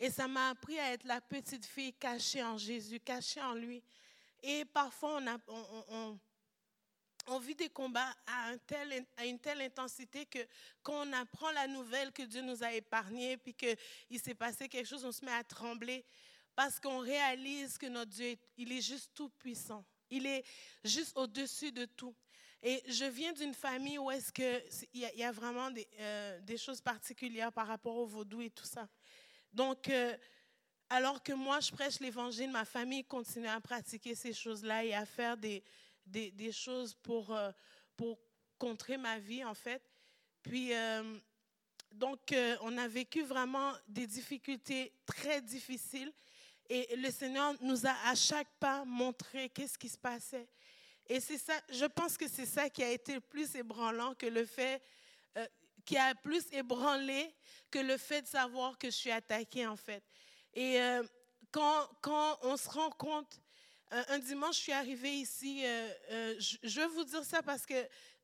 [0.00, 3.82] Et ça m'a appris à être la petite fille cachée en Jésus, cachée en lui.
[4.42, 6.18] Et parfois, on,
[7.28, 8.52] on vit des combats à,
[9.24, 10.38] une telle intensité que
[10.82, 14.86] quand on apprend la nouvelle que Dieu nous a épargnés, puis qu'il s'est passé quelque
[14.86, 16.04] chose, on se met à trembler
[16.54, 19.84] parce qu'on réalise que notre Dieu, il est juste tout puissant.
[20.10, 20.44] Il est
[20.82, 22.14] juste au-dessus de tout.
[22.62, 26.40] Et je viens d'une famille où est-ce qu'il y, a, y a vraiment des, euh,
[26.40, 28.88] des choses particulières par rapport au vaudou et tout ça.
[29.52, 30.16] Donc, euh,
[30.90, 35.06] alors que moi, je prêche l'Évangile, ma famille continue à pratiquer ces choses-là et à
[35.06, 35.62] faire des,
[36.08, 37.50] des, choses pour, euh,
[37.96, 38.18] pour
[38.58, 39.82] contrer ma vie, en fait.
[40.42, 41.18] Puis, euh,
[41.92, 46.12] donc, euh, on a vécu vraiment des difficultés très difficiles.
[46.68, 50.48] Et le Seigneur nous a à chaque pas montré qu'est-ce qui se passait.
[51.06, 54.44] Et c'est ça, je pense que c'est ça qui a été plus ébranlant que le
[54.44, 54.82] fait
[55.86, 57.34] qui a plus ébranlé
[57.70, 60.04] que le fait de savoir que je suis attaquée, en fait.
[60.52, 60.78] Et
[61.50, 63.40] quand, quand on se rend compte,
[63.90, 67.64] un, dimanche, je suis arrivée ici, euh, euh, je, je, veux vous dire ça parce
[67.64, 67.74] que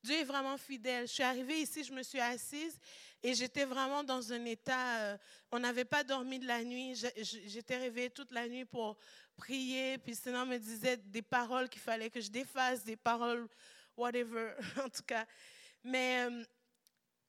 [0.02, 1.08] Dieu est vraiment fidèle.
[1.08, 2.78] Je suis arrivée ici, je me suis assise
[3.22, 5.18] et j'étais vraiment dans un état, euh,
[5.50, 8.98] on n'avait pas dormi de la nuit, j'étais réveillée toute la nuit pour
[9.34, 13.48] prier, puis sinon me disait des paroles qu'il fallait que je défasse, des paroles,
[13.96, 14.52] whatever,
[14.84, 15.24] en tout cas.
[15.82, 16.44] Mais euh,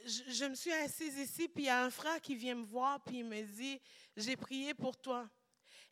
[0.05, 3.01] je, me suis assise ici, puis il y a un frère qui vient me voir,
[3.01, 3.79] puis il me dit,
[4.17, 5.29] j'ai prié pour toi.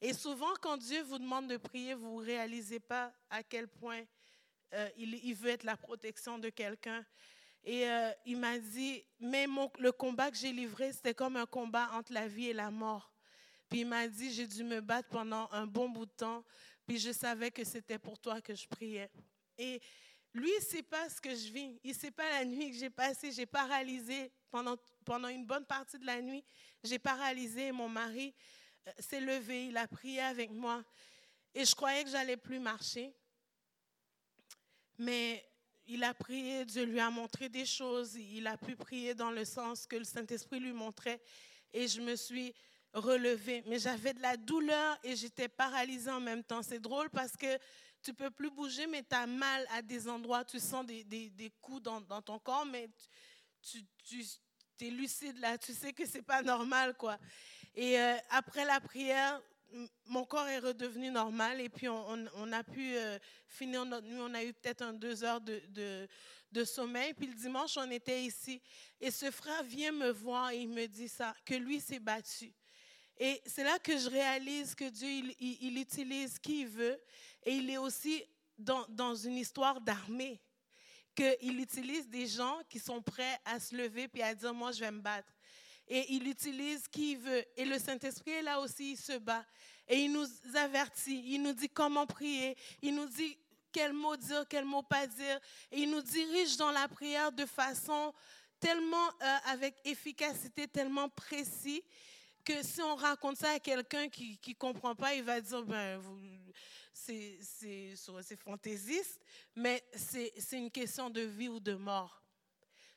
[0.05, 4.01] Et souvent, quand Dieu vous demande de prier, vous ne réalisez pas à quel point
[4.73, 7.05] euh, il, veut être la protection de quelqu'un.
[7.63, 9.47] Et euh, il m'a dit, mais
[9.79, 13.13] le combat que j'ai livré, c'était comme un combat entre la vie et la mort.
[13.69, 16.43] Puis il m'a dit, j'ai dû me battre pendant un bon bout de temps,
[16.85, 19.09] puis je savais que c'était pour toi que je priais.
[19.57, 19.79] Et
[20.33, 21.79] lui, il ne sait pas ce que je vis.
[21.81, 23.31] Il ne sait pas la nuit que j'ai passée.
[23.31, 26.43] J'ai paralysé pendant, pendant une bonne partie de la nuit.
[26.83, 27.71] J'ai paralysé.
[27.71, 28.35] Mon mari
[28.99, 29.67] s'est levé.
[29.67, 30.83] Il a prié avec moi.
[31.53, 33.13] Et je croyais que j'allais plus marcher.
[34.97, 35.43] Mais
[35.85, 36.65] il a prié.
[36.65, 38.15] Dieu lui a montré des choses.
[38.15, 41.21] Il a pu prier dans le sens que le Saint-Esprit lui montrait.
[41.73, 42.53] Et je me suis
[42.93, 43.63] relevée.
[43.67, 46.61] Mais j'avais de la douleur et j'étais paralysée en même temps.
[46.61, 47.59] C'est drôle parce que
[48.03, 51.29] tu peux plus bouger, mais tu as mal à des endroits, tu sens des, des,
[51.29, 52.89] des coups dans, dans, ton corps, mais
[53.61, 54.25] tu, tu,
[54.81, 57.17] es lucide là, tu sais que c'est pas normal, quoi.
[57.75, 59.41] Et euh, après la prière,
[60.05, 64.19] mon corps est redevenu normal et puis on, a pu euh, finir notre nuit.
[64.19, 67.13] On a eu peut-être deux heures de, sommeil.
[67.13, 68.61] Puis le dimanche, on était ici
[69.01, 72.53] et ce frère vient me voir et il me dit ça, que lui s'est battu.
[73.17, 76.99] Et c'est là que je réalise que Dieu, il, il, utilise qui il veut.
[77.43, 78.23] Et il est aussi
[78.57, 80.41] dans, dans une histoire d'armée.
[81.15, 84.79] Qu'il utilise des gens qui sont prêts à se lever puis à dire, moi, je
[84.79, 85.32] vais me battre.
[85.87, 87.45] Et il utilise qui il veut.
[87.55, 89.45] Et le Saint-Esprit là aussi, il se bat.
[89.87, 93.37] Et il nous avertit, il nous dit comment prier, il nous dit
[93.71, 95.39] quel mot dire, quel mot pas dire.
[95.71, 98.13] Et il nous dirige dans la prière de façon
[98.59, 101.81] tellement euh, avec efficacité, tellement précise
[102.45, 106.01] que si on raconte ça à quelqu'un qui ne comprend pas, il va dire, ben,
[106.93, 109.19] c'est fantaisiste,
[109.55, 112.22] mais c'est une question de vie ou de mort.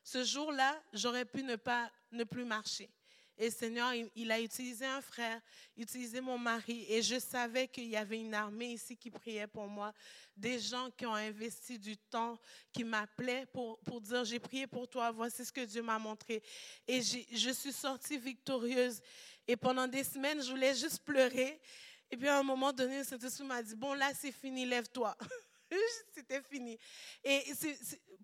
[0.06, 2.88] Ce jour-là, j'aurais pu ne, pas, ne plus marcher.
[3.36, 5.40] Et Seigneur, il, a utilisé un frère,
[5.76, 9.66] utilisé mon mari, et je savais qu'il y avait une armée ici qui priait pour
[9.66, 9.92] moi,
[10.36, 12.38] des gens qui ont investi du temps,
[12.72, 16.40] qui m'appelaient pour, pour dire, j'ai prié pour toi, voici ce que Dieu m'a montré.
[16.86, 19.02] Et je suis sortie victorieuse.
[19.48, 21.60] Et pendant des semaines, je voulais juste pleurer.
[22.12, 25.16] Et puis à un moment donné, le Saint-Esprit m'a dit, bon là, c'est fini, lève-toi.
[26.12, 26.78] C'était fini.
[27.24, 27.42] Et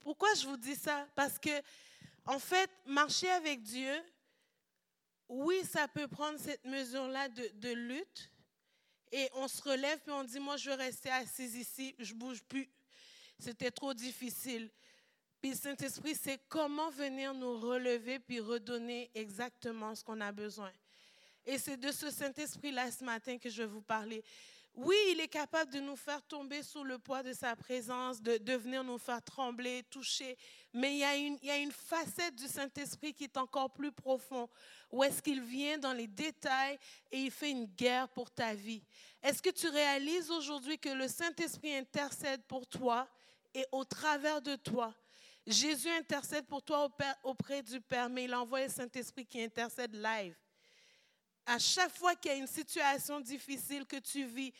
[0.00, 1.06] pourquoi je vous dis ça?
[1.14, 1.62] Parce que,
[2.24, 4.02] en fait, marcher avec Dieu,
[5.28, 8.30] oui, ça peut prendre cette mesure-là de, lutte.
[9.10, 12.42] Et on se relève, puis on dit, moi, je veux rester assise ici, je bouge
[12.42, 12.68] plus.
[13.38, 14.70] C'était trop difficile.
[15.40, 20.72] Puis le Saint-Esprit, c'est comment venir nous relever, puis redonner exactement ce qu'on a besoin.
[21.44, 24.22] Et c'est de ce Saint-Esprit-là ce matin que je vais vous parler.
[24.74, 28.38] Oui, il est capable de nous faire tomber sous le poids de sa présence, de,
[28.38, 30.34] de venir nous faire trembler, toucher.
[30.72, 33.70] Mais il y a une, il y a une facette du Saint-Esprit qui est encore
[33.70, 34.48] plus profonde,
[34.90, 36.78] où est-ce qu'il vient dans les détails
[37.10, 38.82] et il fait une guerre pour ta vie.
[39.22, 43.06] Est-ce que tu réalises aujourd'hui que le Saint-Esprit intercède pour toi
[43.54, 44.94] et au travers de toi?
[45.46, 46.88] Jésus intercède pour toi
[47.24, 50.34] auprès du Père, mais il envoie le Saint-Esprit qui intercède live.
[51.46, 54.52] À chaque fois qu'il y a une situation difficile que tu vis,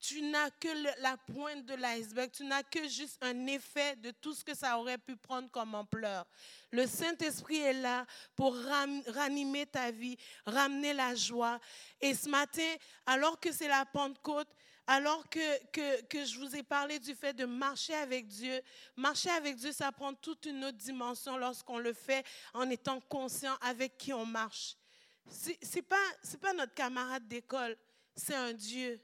[0.00, 0.68] tu n'as que
[1.00, 4.78] la pointe de l'iceberg, tu n'as que juste un effet de tout ce que ça
[4.78, 6.24] aurait pu prendre comme ampleur.
[6.70, 11.58] Le Saint-Esprit est là pour ranimer ta vie, ramener la joie.
[12.00, 12.74] Et ce matin,
[13.06, 14.48] alors que c'est la Pentecôte,
[14.86, 18.62] alors que, que, que, je vous ai parlé du fait de marcher avec Dieu,
[18.96, 22.24] marcher avec Dieu, ça prend toute une autre dimension lorsqu'on le fait
[22.54, 24.77] en étant conscient avec qui on marche
[25.30, 27.76] ce n'est pas, notre camarade d'école,
[28.14, 29.00] c'est un Dieu.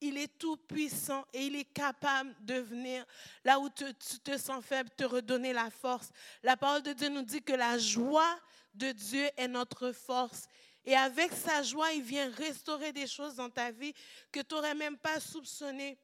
[0.00, 3.04] Il est tout puissant et il est capable de venir
[3.44, 6.10] là où tu te sens faible, te redonner la force.
[6.42, 8.38] La parole de Dieu nous dit que la joie
[8.72, 10.46] de Dieu est notre force.
[10.86, 13.92] Et avec sa joie, il vient restaurer des choses dans ta vie
[14.32, 15.98] que tu n'aurais même pas soupçonné.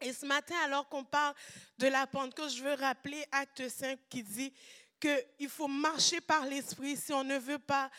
[0.00, 1.34] Et ce matin, alors qu'on parle
[1.78, 4.52] de la Pentecôte, je veux rappeler Acte 5 qui dit
[5.00, 7.90] qu'il faut marcher par l'esprit si on ne veut pas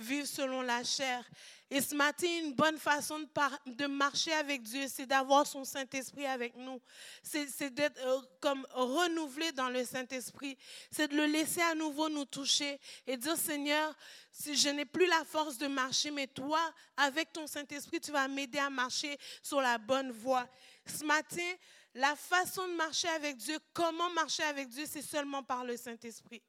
[0.00, 1.24] vivre selon la chair.
[1.70, 3.18] Et ce matin, une bonne façon
[3.66, 6.80] de, marcher avec Dieu, c'est d'avoir son Saint-Esprit avec nous.
[7.22, 10.56] C'est d'être euh, comme renouvelé dans le Saint-Esprit.
[10.90, 13.94] C'est de le laisser à nouveau nous toucher et dire, Seigneur,
[14.32, 16.60] si je n'ai plus la force de marcher, mais toi,
[16.96, 20.48] avec ton Saint-Esprit, tu vas m'aider à marcher sur la bonne voie.
[20.86, 21.52] Ce matin,
[21.98, 26.40] la façon de marcher avec Dieu, comment marcher avec Dieu, c'est seulement par le Saint-Esprit.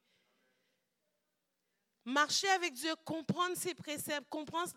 [2.06, 4.72] Marcher avec Dieu, comprendre ses préceptes, comprendre,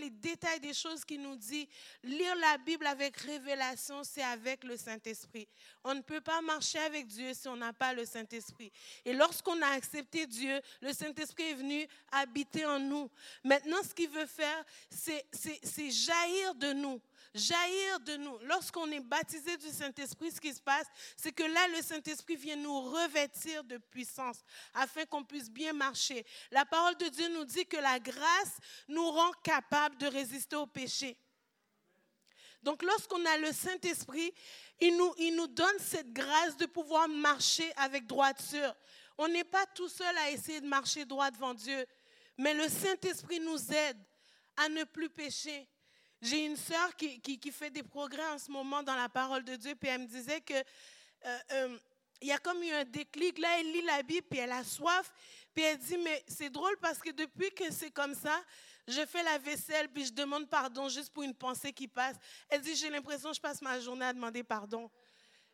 [0.00, 1.68] les détails des choses qu'il nous dit,
[2.02, 5.46] lire la Bible avec révélation, c'est avec le Saint-Esprit.
[5.82, 8.72] On ne peut pas marcher avec Dieu si on n'a pas le Saint-Esprit.
[9.04, 13.10] Et lorsqu'on a accepté Dieu, le Saint-Esprit est venu habiter en nous.
[13.44, 17.00] Maintenant, ce qu'il veut faire, c'est jaillir de nous
[17.34, 18.38] jaillir de nous.
[18.42, 22.56] Lorsqu'on est baptisé du Saint-Esprit, ce qui se passe, c'est que là, le Saint-Esprit vient
[22.56, 24.38] nous revêtir de puissance
[24.72, 26.24] afin qu'on puisse bien marcher.
[26.50, 30.66] La parole de Dieu nous dit que la grâce nous rend capables de résister au
[30.66, 31.18] péché.
[32.62, 34.32] Donc lorsqu'on a le Saint-Esprit,
[34.80, 38.74] il nous, il nous donne cette grâce de pouvoir marcher avec droiture.
[39.18, 41.84] On n'est pas tout seul à essayer de marcher droit devant Dieu,
[42.38, 43.98] mais le Saint-Esprit nous aide
[44.56, 45.68] à ne plus pécher.
[46.24, 49.56] J'ai une sœur qui, qui, fait des progrès en ce moment dans la parole de
[49.56, 51.78] Dieu, puis elle me disait que euh, euh,
[52.22, 53.36] il y a comme eu un déclic.
[53.38, 55.12] Là, elle lit la Bible, puis elle a soif,
[55.52, 58.42] puis elle dit, mais c'est drôle parce que depuis que c'est comme ça,
[58.88, 62.16] je fais la vaisselle, puis je demande pardon juste pour une pensée qui passe.
[62.48, 64.90] Elle dit, j'ai l'impression que je passe ma journée à demander pardon.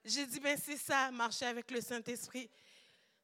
[0.05, 2.49] J'ai dit, ben c'est ça, marcher avec le Saint-Esprit.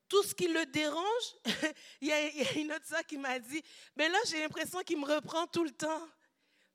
[0.08, 1.36] Tout ce qui le dérange,
[2.00, 3.62] il, y a, une autre sœur qui m'a dit,
[3.94, 6.08] mais ben là, j'ai l'impression qu'il me reprend tout le temps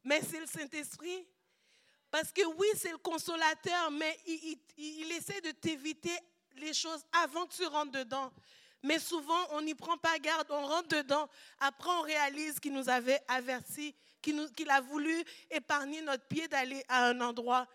[0.03, 1.27] mais c'est le Saint-Esprit.
[2.09, 4.17] Parce que oui, c'est le consolateur, mais
[4.77, 6.15] il, essaie de t'éviter
[6.57, 8.31] les choses avant que tu rentres dedans.
[8.83, 11.29] Mais souvent, on n'y prend pas garde, on rentre dedans.
[11.59, 17.05] Après, on réalise qu'il nous avait averti, qu'il a voulu épargner notre pied d'aller à
[17.07, 17.67] un endroit.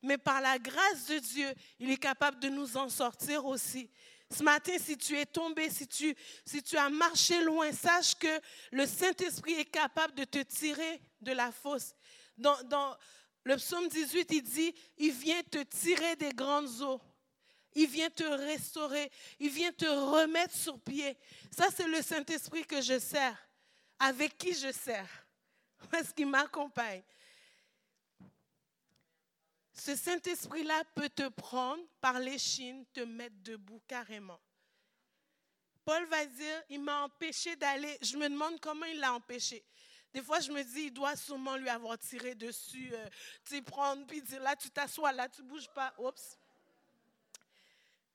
[0.00, 3.90] Mais par la grâce de Dieu, il est capable de nous en sortir aussi.
[4.32, 6.14] Ce matin, si tu es tombé, si tu,
[6.44, 8.40] si tu as marché loin, sache que
[8.70, 11.94] le Saint-Esprit est capable de te tirer de la fosse.
[12.38, 12.96] Dans, dans
[13.44, 17.00] le psaume 18, il dit, il vient te tirer des grandes eaux.
[17.74, 19.10] Il vient te restaurer.
[19.38, 21.16] Il vient te remettre sur pied.
[21.54, 23.36] Ça, c'est le Saint-Esprit que je sers.
[23.98, 25.08] Avec qui je sers.
[25.90, 27.02] Parce qu'il m'accompagne.
[29.72, 34.40] Ce Saint-Esprit-là peut te prendre par l'échine, te mettre debout carrément.
[35.84, 37.98] Paul va dire, il m'a empêché d'aller.
[38.02, 39.64] Je me demande comment il l'a empêché.
[40.12, 43.08] Des fois, je me dis, il doit sûrement lui avoir tiré dessus, euh,
[43.44, 45.94] tu prendre, puis dire, là, tu t'assois, là, tu bouges pas.
[45.98, 46.36] Oups.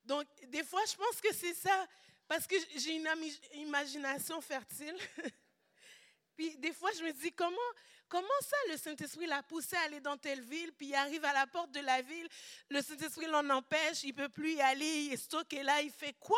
[0.06, 1.88] Donc, des fois, je pense que c'est ça,
[2.28, 3.10] parce que j'ai une
[3.56, 4.96] imagination fertile.
[6.38, 7.58] puis, des fois, je me dis, comment,
[8.08, 11.34] comment ça, le Saint-Esprit l'a poussé à aller dans telle ville, puis il arrive à
[11.34, 12.30] la porte de la ville,
[12.70, 15.90] le Saint-Esprit l'en empêche, il ne peut plus y aller, il est stocké là, il
[15.90, 16.38] fait quoi?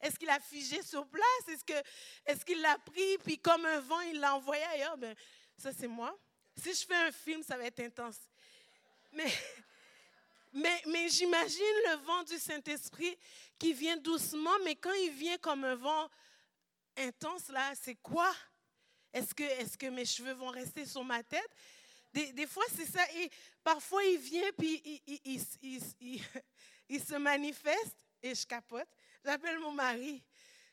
[0.00, 1.48] Est-ce qu'il a figé sur place?
[1.48, 4.96] Est-ce, qu'il l'a pris, puis comme un vent, il l'a envoyé ailleurs?
[4.98, 5.16] Ben,
[5.56, 6.16] ça, c'est moi.
[6.56, 8.18] Si je fais un film, ça va être intense.
[9.12, 9.32] Mais,
[10.52, 13.18] mais, mais j'imagine le vent du Saint-Esprit
[13.58, 16.08] qui vient doucement, mais quand il vient comme un vent
[16.96, 18.32] intense, là, c'est quoi?
[19.14, 21.48] Est-ce que, mes cheveux vont rester sur ma tête?
[22.12, 23.00] Des, fois, c'est ça.
[23.12, 23.30] Et
[23.62, 25.02] parfois, il vient, puis
[26.88, 28.88] il, se manifeste, et je capote.
[29.24, 30.20] J'appelle mon mari.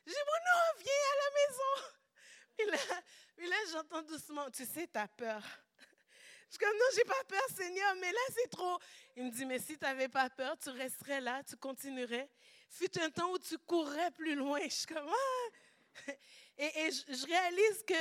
[0.04, 2.92] Je dis, non, viens à la maison.
[3.36, 5.42] Puis là, j'entends doucement, tu sais, tu as peur.
[6.48, 8.78] Je suis comme, non, j'ai pas peur, Seigneur, mais là, c'est trop.
[9.16, 12.28] Il me dit, mais si tu n'avais pas peur, tu resterais là, tu continuerais.
[12.68, 14.60] Fut un temps où tu courrais plus loin.
[14.64, 16.12] Je suis comme, ah.
[16.58, 17.94] Et je, réalise que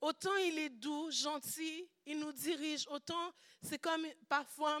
[0.00, 3.32] autant il est doux, gentil, il nous dirige, autant
[3.62, 4.80] c'est comme parfois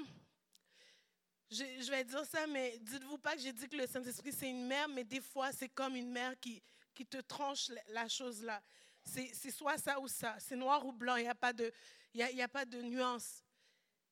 [1.50, 4.66] je, vais dire ça, mais dites-vous pas que j'ai dit que le Saint-Esprit, c'est une
[4.66, 6.60] mère, mais des fois, c'est comme une mère qui,
[6.94, 8.60] qui te tranche la chose là.
[9.04, 10.36] C'est soit ça ou ça.
[10.40, 11.14] C'est noir ou blanc.
[11.14, 11.72] Il n'y a, pas de,
[12.12, 13.44] il y a, pas de nuance.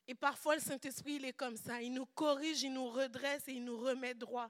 [0.06, 1.82] Et parfois, le Saint-Esprit, il est comme ça.
[1.82, 4.48] Il nous corrige, il nous redresse et il nous remet droit.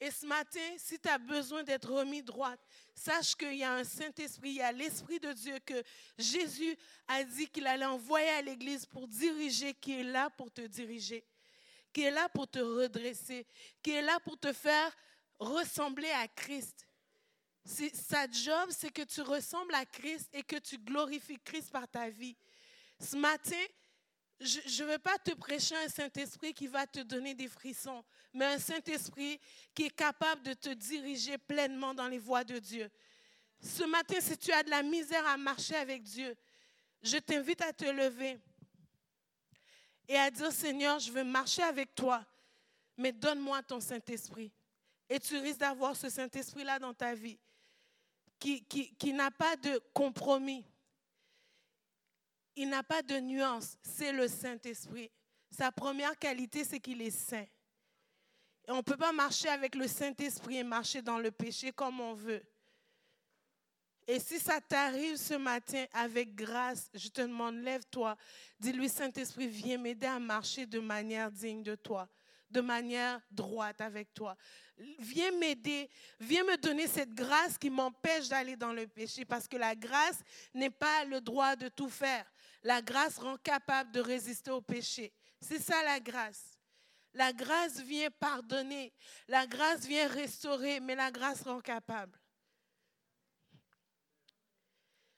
[0.00, 2.54] Et ce matin, si tu as besoin d'être remis droit,
[2.94, 5.82] sache qu'il y a un Saint-Esprit, il y a l'Esprit de Dieu que
[6.16, 6.76] Jésus
[7.08, 11.24] a dit qu'il allait envoyer à l'Église pour diriger, qui est là pour te diriger
[11.92, 13.46] qui est là pour te redresser,
[13.82, 14.96] qui est là pour te faire
[15.38, 16.86] ressembler à Christ.
[17.64, 22.08] Sa job, c'est que tu ressembles à Christ et que tu glorifies Christ par ta
[22.08, 22.36] vie.
[23.00, 23.62] Ce matin,
[24.40, 28.44] je ne veux pas te prêcher un Saint-Esprit qui va te donner des frissons, mais
[28.44, 29.40] un Saint-Esprit
[29.74, 32.88] qui est capable de te diriger pleinement dans les voies de Dieu.
[33.60, 36.36] Ce matin, si tu as de la misère à marcher avec Dieu,
[37.02, 38.38] je t'invite à te lever
[40.08, 42.24] et à dire, Seigneur, je veux marcher avec toi,
[42.96, 44.50] mais donne-moi ton Saint-Esprit.
[45.08, 47.38] Et tu risques d'avoir ce Saint-Esprit-là dans ta vie,
[48.38, 50.64] qui, n'a pas de compromis.
[52.60, 53.76] Il n'a pas de nuance.
[53.82, 55.12] C'est le Saint-Esprit.
[55.48, 57.46] Sa première qualité, c'est qu'il est saint.
[58.66, 62.14] On ne peut pas marcher avec le Saint-Esprit et marcher dans le péché comme on
[62.14, 62.42] veut.
[64.08, 68.16] Et si ça t'arrive ce matin avec grâce, je te demande, lève-toi.
[68.58, 72.08] Dis-lui, Saint-Esprit, viens m'aider à marcher de manière digne de toi,
[72.50, 74.36] de manière droite avec toi.
[74.98, 75.88] Viens m'aider,
[76.18, 80.18] viens me donner cette grâce qui m'empêche d'aller dans le péché, parce que la grâce
[80.54, 82.26] n'est pas le droit de tout faire.
[82.68, 85.10] La grâce rend capable de résister au péché.
[85.40, 86.58] C'est ça la grâce.
[87.14, 88.92] La grâce vient pardonner,
[89.26, 92.20] la grâce vient restaurer, mais la grâce rend capable.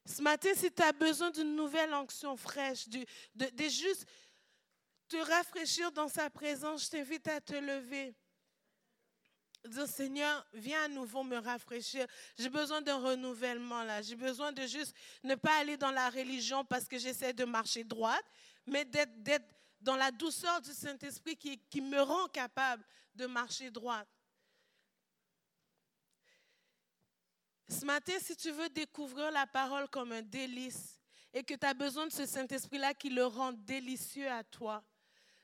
[0.07, 4.07] Ce matin, si tu as besoin d'une nouvelle onction fraîche, de, de, juste
[5.09, 8.15] te rafraîchir dans sa présence, je t'invite à te lever.
[9.87, 12.07] Seigneur, viens à nouveau me rafraîchir.
[12.39, 14.03] J'ai besoin d'un renouvellement là.
[14.03, 17.85] J'ai besoin de juste ne pas aller dans la religion parce que j'essaie de marcher
[17.85, 18.25] droite,
[18.67, 19.45] mais d'être
[19.81, 22.85] dans la douceur du Saint-Esprit qui, qui me rend capable
[23.15, 24.09] de marcher droite.
[27.69, 31.01] Ce matin, si tu veux découvrir la parole comme un délice
[31.33, 34.83] et que tu as besoin de ce Saint-Esprit-là qui le rend délicieux à toi,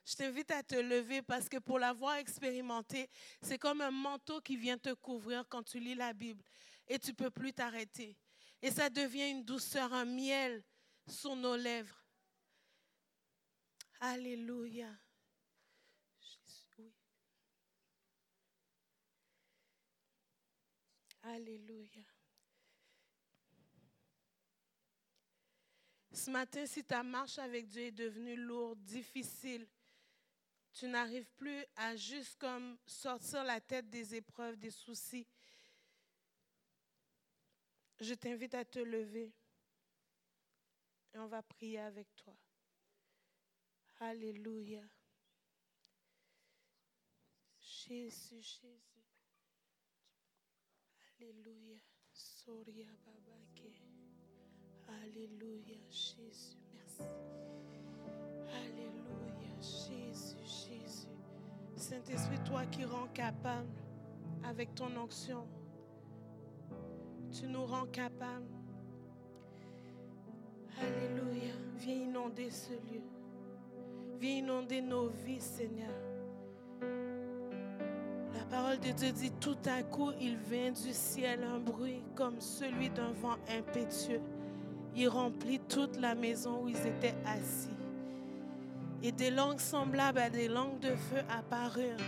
[0.07, 3.11] je t'invite à te lever parce que pour l'avoir expérimenté,
[3.43, 6.45] c'est comme un manteau qui vient te couvrir quand tu lis la Bible
[6.87, 8.17] et tu ne peux plus t'arrêter.
[8.63, 10.63] Et ça devient une douceur, un miel
[11.09, 12.05] sur nos lèvres.
[14.01, 14.91] Alléluia.
[21.23, 22.03] Alléluia.
[26.13, 29.67] Ce matin, si ta marche avec Dieu est devenue lourde, difficile,
[30.77, 35.27] tu n'arrives plus à juste comme sortir la tête des épreuves, des soucis,
[37.99, 39.33] je t'invite à te lever
[41.15, 42.37] et on va prier avec toi.
[44.01, 44.83] Alléluia.
[47.59, 49.05] Jésus, Jésus.
[51.19, 51.79] Alléluia.
[52.13, 52.87] Soria
[54.89, 57.03] Alléluia, Jésus, merci.
[58.53, 60.46] Alléluia, Jésus.
[61.77, 63.69] Saint-Esprit, toi qui rends capable
[64.45, 65.47] avec ton onction,
[67.31, 68.47] tu nous rends capable.
[70.81, 71.55] Alléluia.
[71.77, 73.03] Viens inonder ce lieu.
[74.19, 75.93] Viens inonder nos vies, Seigneur.
[78.35, 82.41] La parole de Dieu dit, tout à coup, il vient du ciel un bruit comme
[82.41, 84.23] celui d'un vent impétueux
[84.97, 87.76] il remplit toute la maison où ils étaient assis.
[89.07, 92.03] Et des langues semblables à des langues de feu apparurent.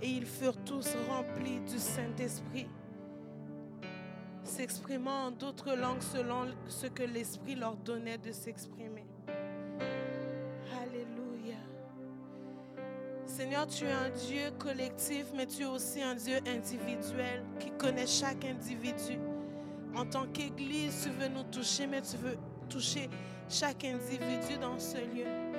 [0.00, 2.66] Et ils furent tous remplis du Saint-Esprit,
[4.42, 9.04] s'exprimant en d'autres langues selon ce que l'Esprit leur donnait de s'exprimer.
[10.80, 11.58] Alléluia.
[13.26, 18.06] Seigneur, tu es un Dieu collectif, mais tu es aussi un Dieu individuel qui connaît
[18.06, 19.18] chaque individu.
[19.94, 22.38] En tant qu'Église, tu veux nous toucher, mais tu veux
[22.70, 23.10] toucher
[23.50, 25.51] chaque individu dans ce lieu.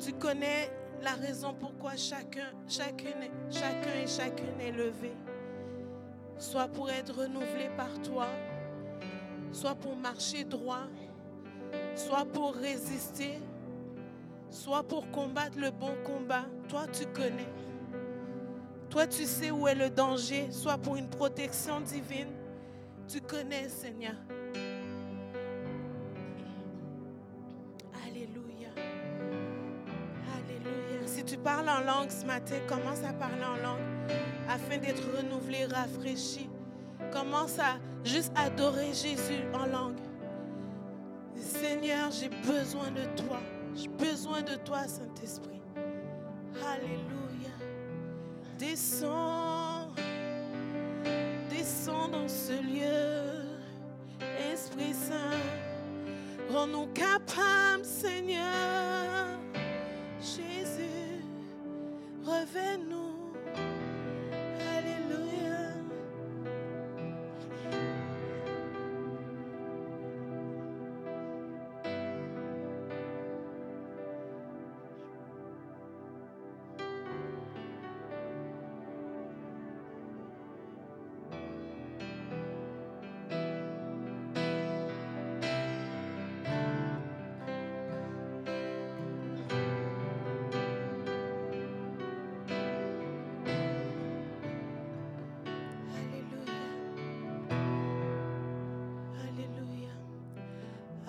[0.00, 0.70] Tu connais
[1.02, 3.10] la raison pourquoi chacun, chacun
[4.02, 5.12] et chacune est levé.
[6.38, 8.26] Soit pour être renouvelé par toi,
[9.52, 10.86] soit pour marcher droit,
[11.94, 13.38] soit pour résister,
[14.48, 16.46] soit pour combattre le bon combat.
[16.68, 17.52] Toi, tu connais.
[18.88, 22.32] Toi, tu sais où est le danger, soit pour une protection divine,
[23.06, 24.14] tu connais, Seigneur.
[31.42, 33.80] Parles en langue ce matin, commence à parler en langue
[34.48, 36.48] afin d'être renouvelé, rafraîchi.
[37.12, 39.98] Commence à juste adorer Jésus en langue.
[41.36, 43.40] Seigneur, j'ai besoin de toi.
[43.74, 45.62] J'ai besoin de toi, Saint-Esprit.
[46.66, 47.54] Alléluia.
[48.58, 49.88] Descends
[52.08, 53.44] dans ce lieu,
[54.52, 55.38] Esprit Saint,
[56.50, 59.26] rends-nous capables, Seigneur.
[60.20, 60.89] Jésus,
[62.26, 63.09] revenons.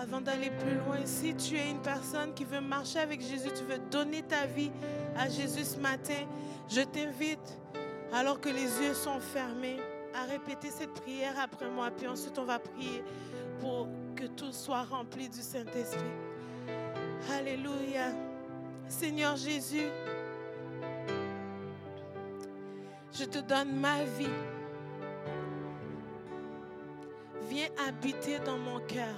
[0.02, 3.64] Avant d'aller plus loin, si tu es une personne qui veut marcher avec Jésus, tu
[3.64, 4.72] veux donner ta vie
[5.16, 6.26] à Jésus ce matin,
[6.68, 7.60] je t'invite,
[8.12, 9.78] alors que les yeux sont fermés,
[10.16, 13.04] à répéter cette prière après moi, puis ensuite on va prier
[13.60, 16.02] pour que tout soit rempli du Saint-Esprit.
[17.32, 18.08] Alléluia.
[18.88, 19.88] Seigneur Jésus,
[23.14, 24.28] je te donne ma vie.
[27.50, 29.16] Viens habiter dans mon cœur.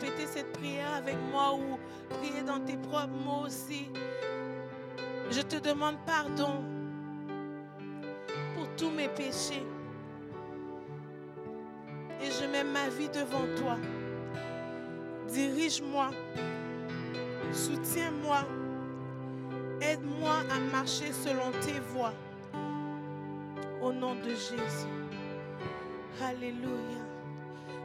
[0.00, 1.78] Répéter cette prière avec moi ou
[2.14, 3.90] prier dans tes propres mots aussi.
[5.30, 6.64] Je te demande pardon
[8.54, 9.66] pour tous mes péchés.
[12.22, 13.76] Et je mets ma vie devant toi.
[15.28, 16.10] Dirige-moi.
[17.52, 18.46] Soutiens-moi.
[19.82, 22.14] Aide-moi à marcher selon tes voies.
[23.82, 24.88] Au nom de Jésus.
[26.22, 27.09] Alléluia.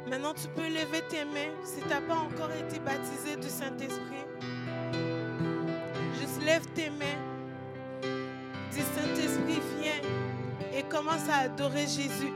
[0.09, 4.25] Maintenant, tu peux lever tes mains si tu n'as pas encore été baptisé du Saint-Esprit.
[6.19, 7.19] Juste lève tes mains.
[8.71, 12.33] Dis Saint-Esprit, viens et commence à adorer Jésus.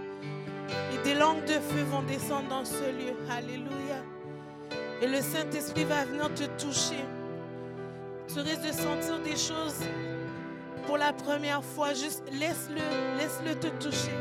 [0.93, 3.13] Et des langues de feu vont descendre dans ce lieu.
[3.29, 4.03] Alléluia.
[5.01, 7.03] Et le Saint-Esprit va venir te toucher.
[8.27, 9.83] Tu risques de sentir des choses
[10.87, 11.93] pour la première fois.
[11.93, 14.13] Juste laisse-le, laisse-le te toucher.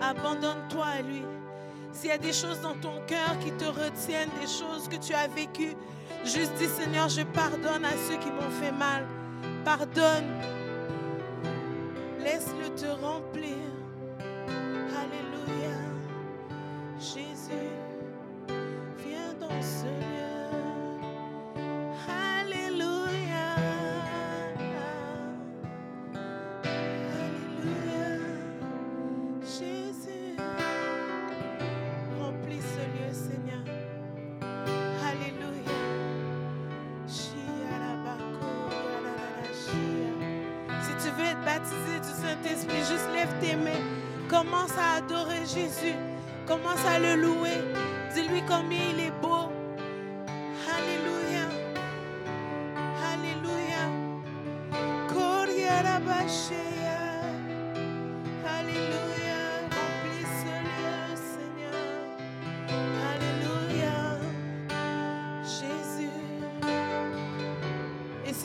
[0.00, 1.22] Abandonne-toi à lui.
[1.92, 5.12] S'il y a des choses dans ton cœur qui te retiennent, des choses que tu
[5.12, 5.76] as vécues,
[6.24, 9.06] juste dis Seigneur, je pardonne à ceux qui m'ont fait mal.
[9.64, 10.59] Pardonne.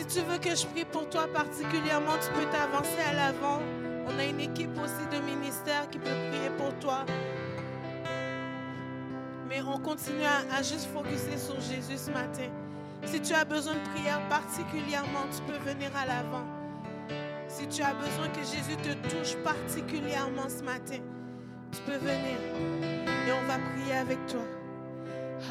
[0.07, 3.61] Si tu veux que je prie pour toi particulièrement, tu peux t'avancer à l'avant.
[4.07, 7.05] On a une équipe aussi de ministère qui peut prier pour toi.
[9.49, 12.49] Mais on continue à, à juste focuser sur Jésus ce matin.
[13.05, 16.45] Si tu as besoin de prière particulièrement, tu peux venir à l'avant.
[17.47, 20.99] Si tu as besoin que Jésus te touche particulièrement ce matin,
[21.71, 22.37] tu peux venir
[23.27, 24.41] et on va prier avec toi.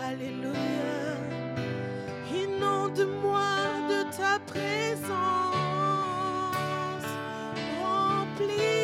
[0.02, 1.14] Alléluia.
[2.42, 3.54] Inonde-moi
[3.88, 5.14] de ta présence.
[7.80, 8.83] Remplis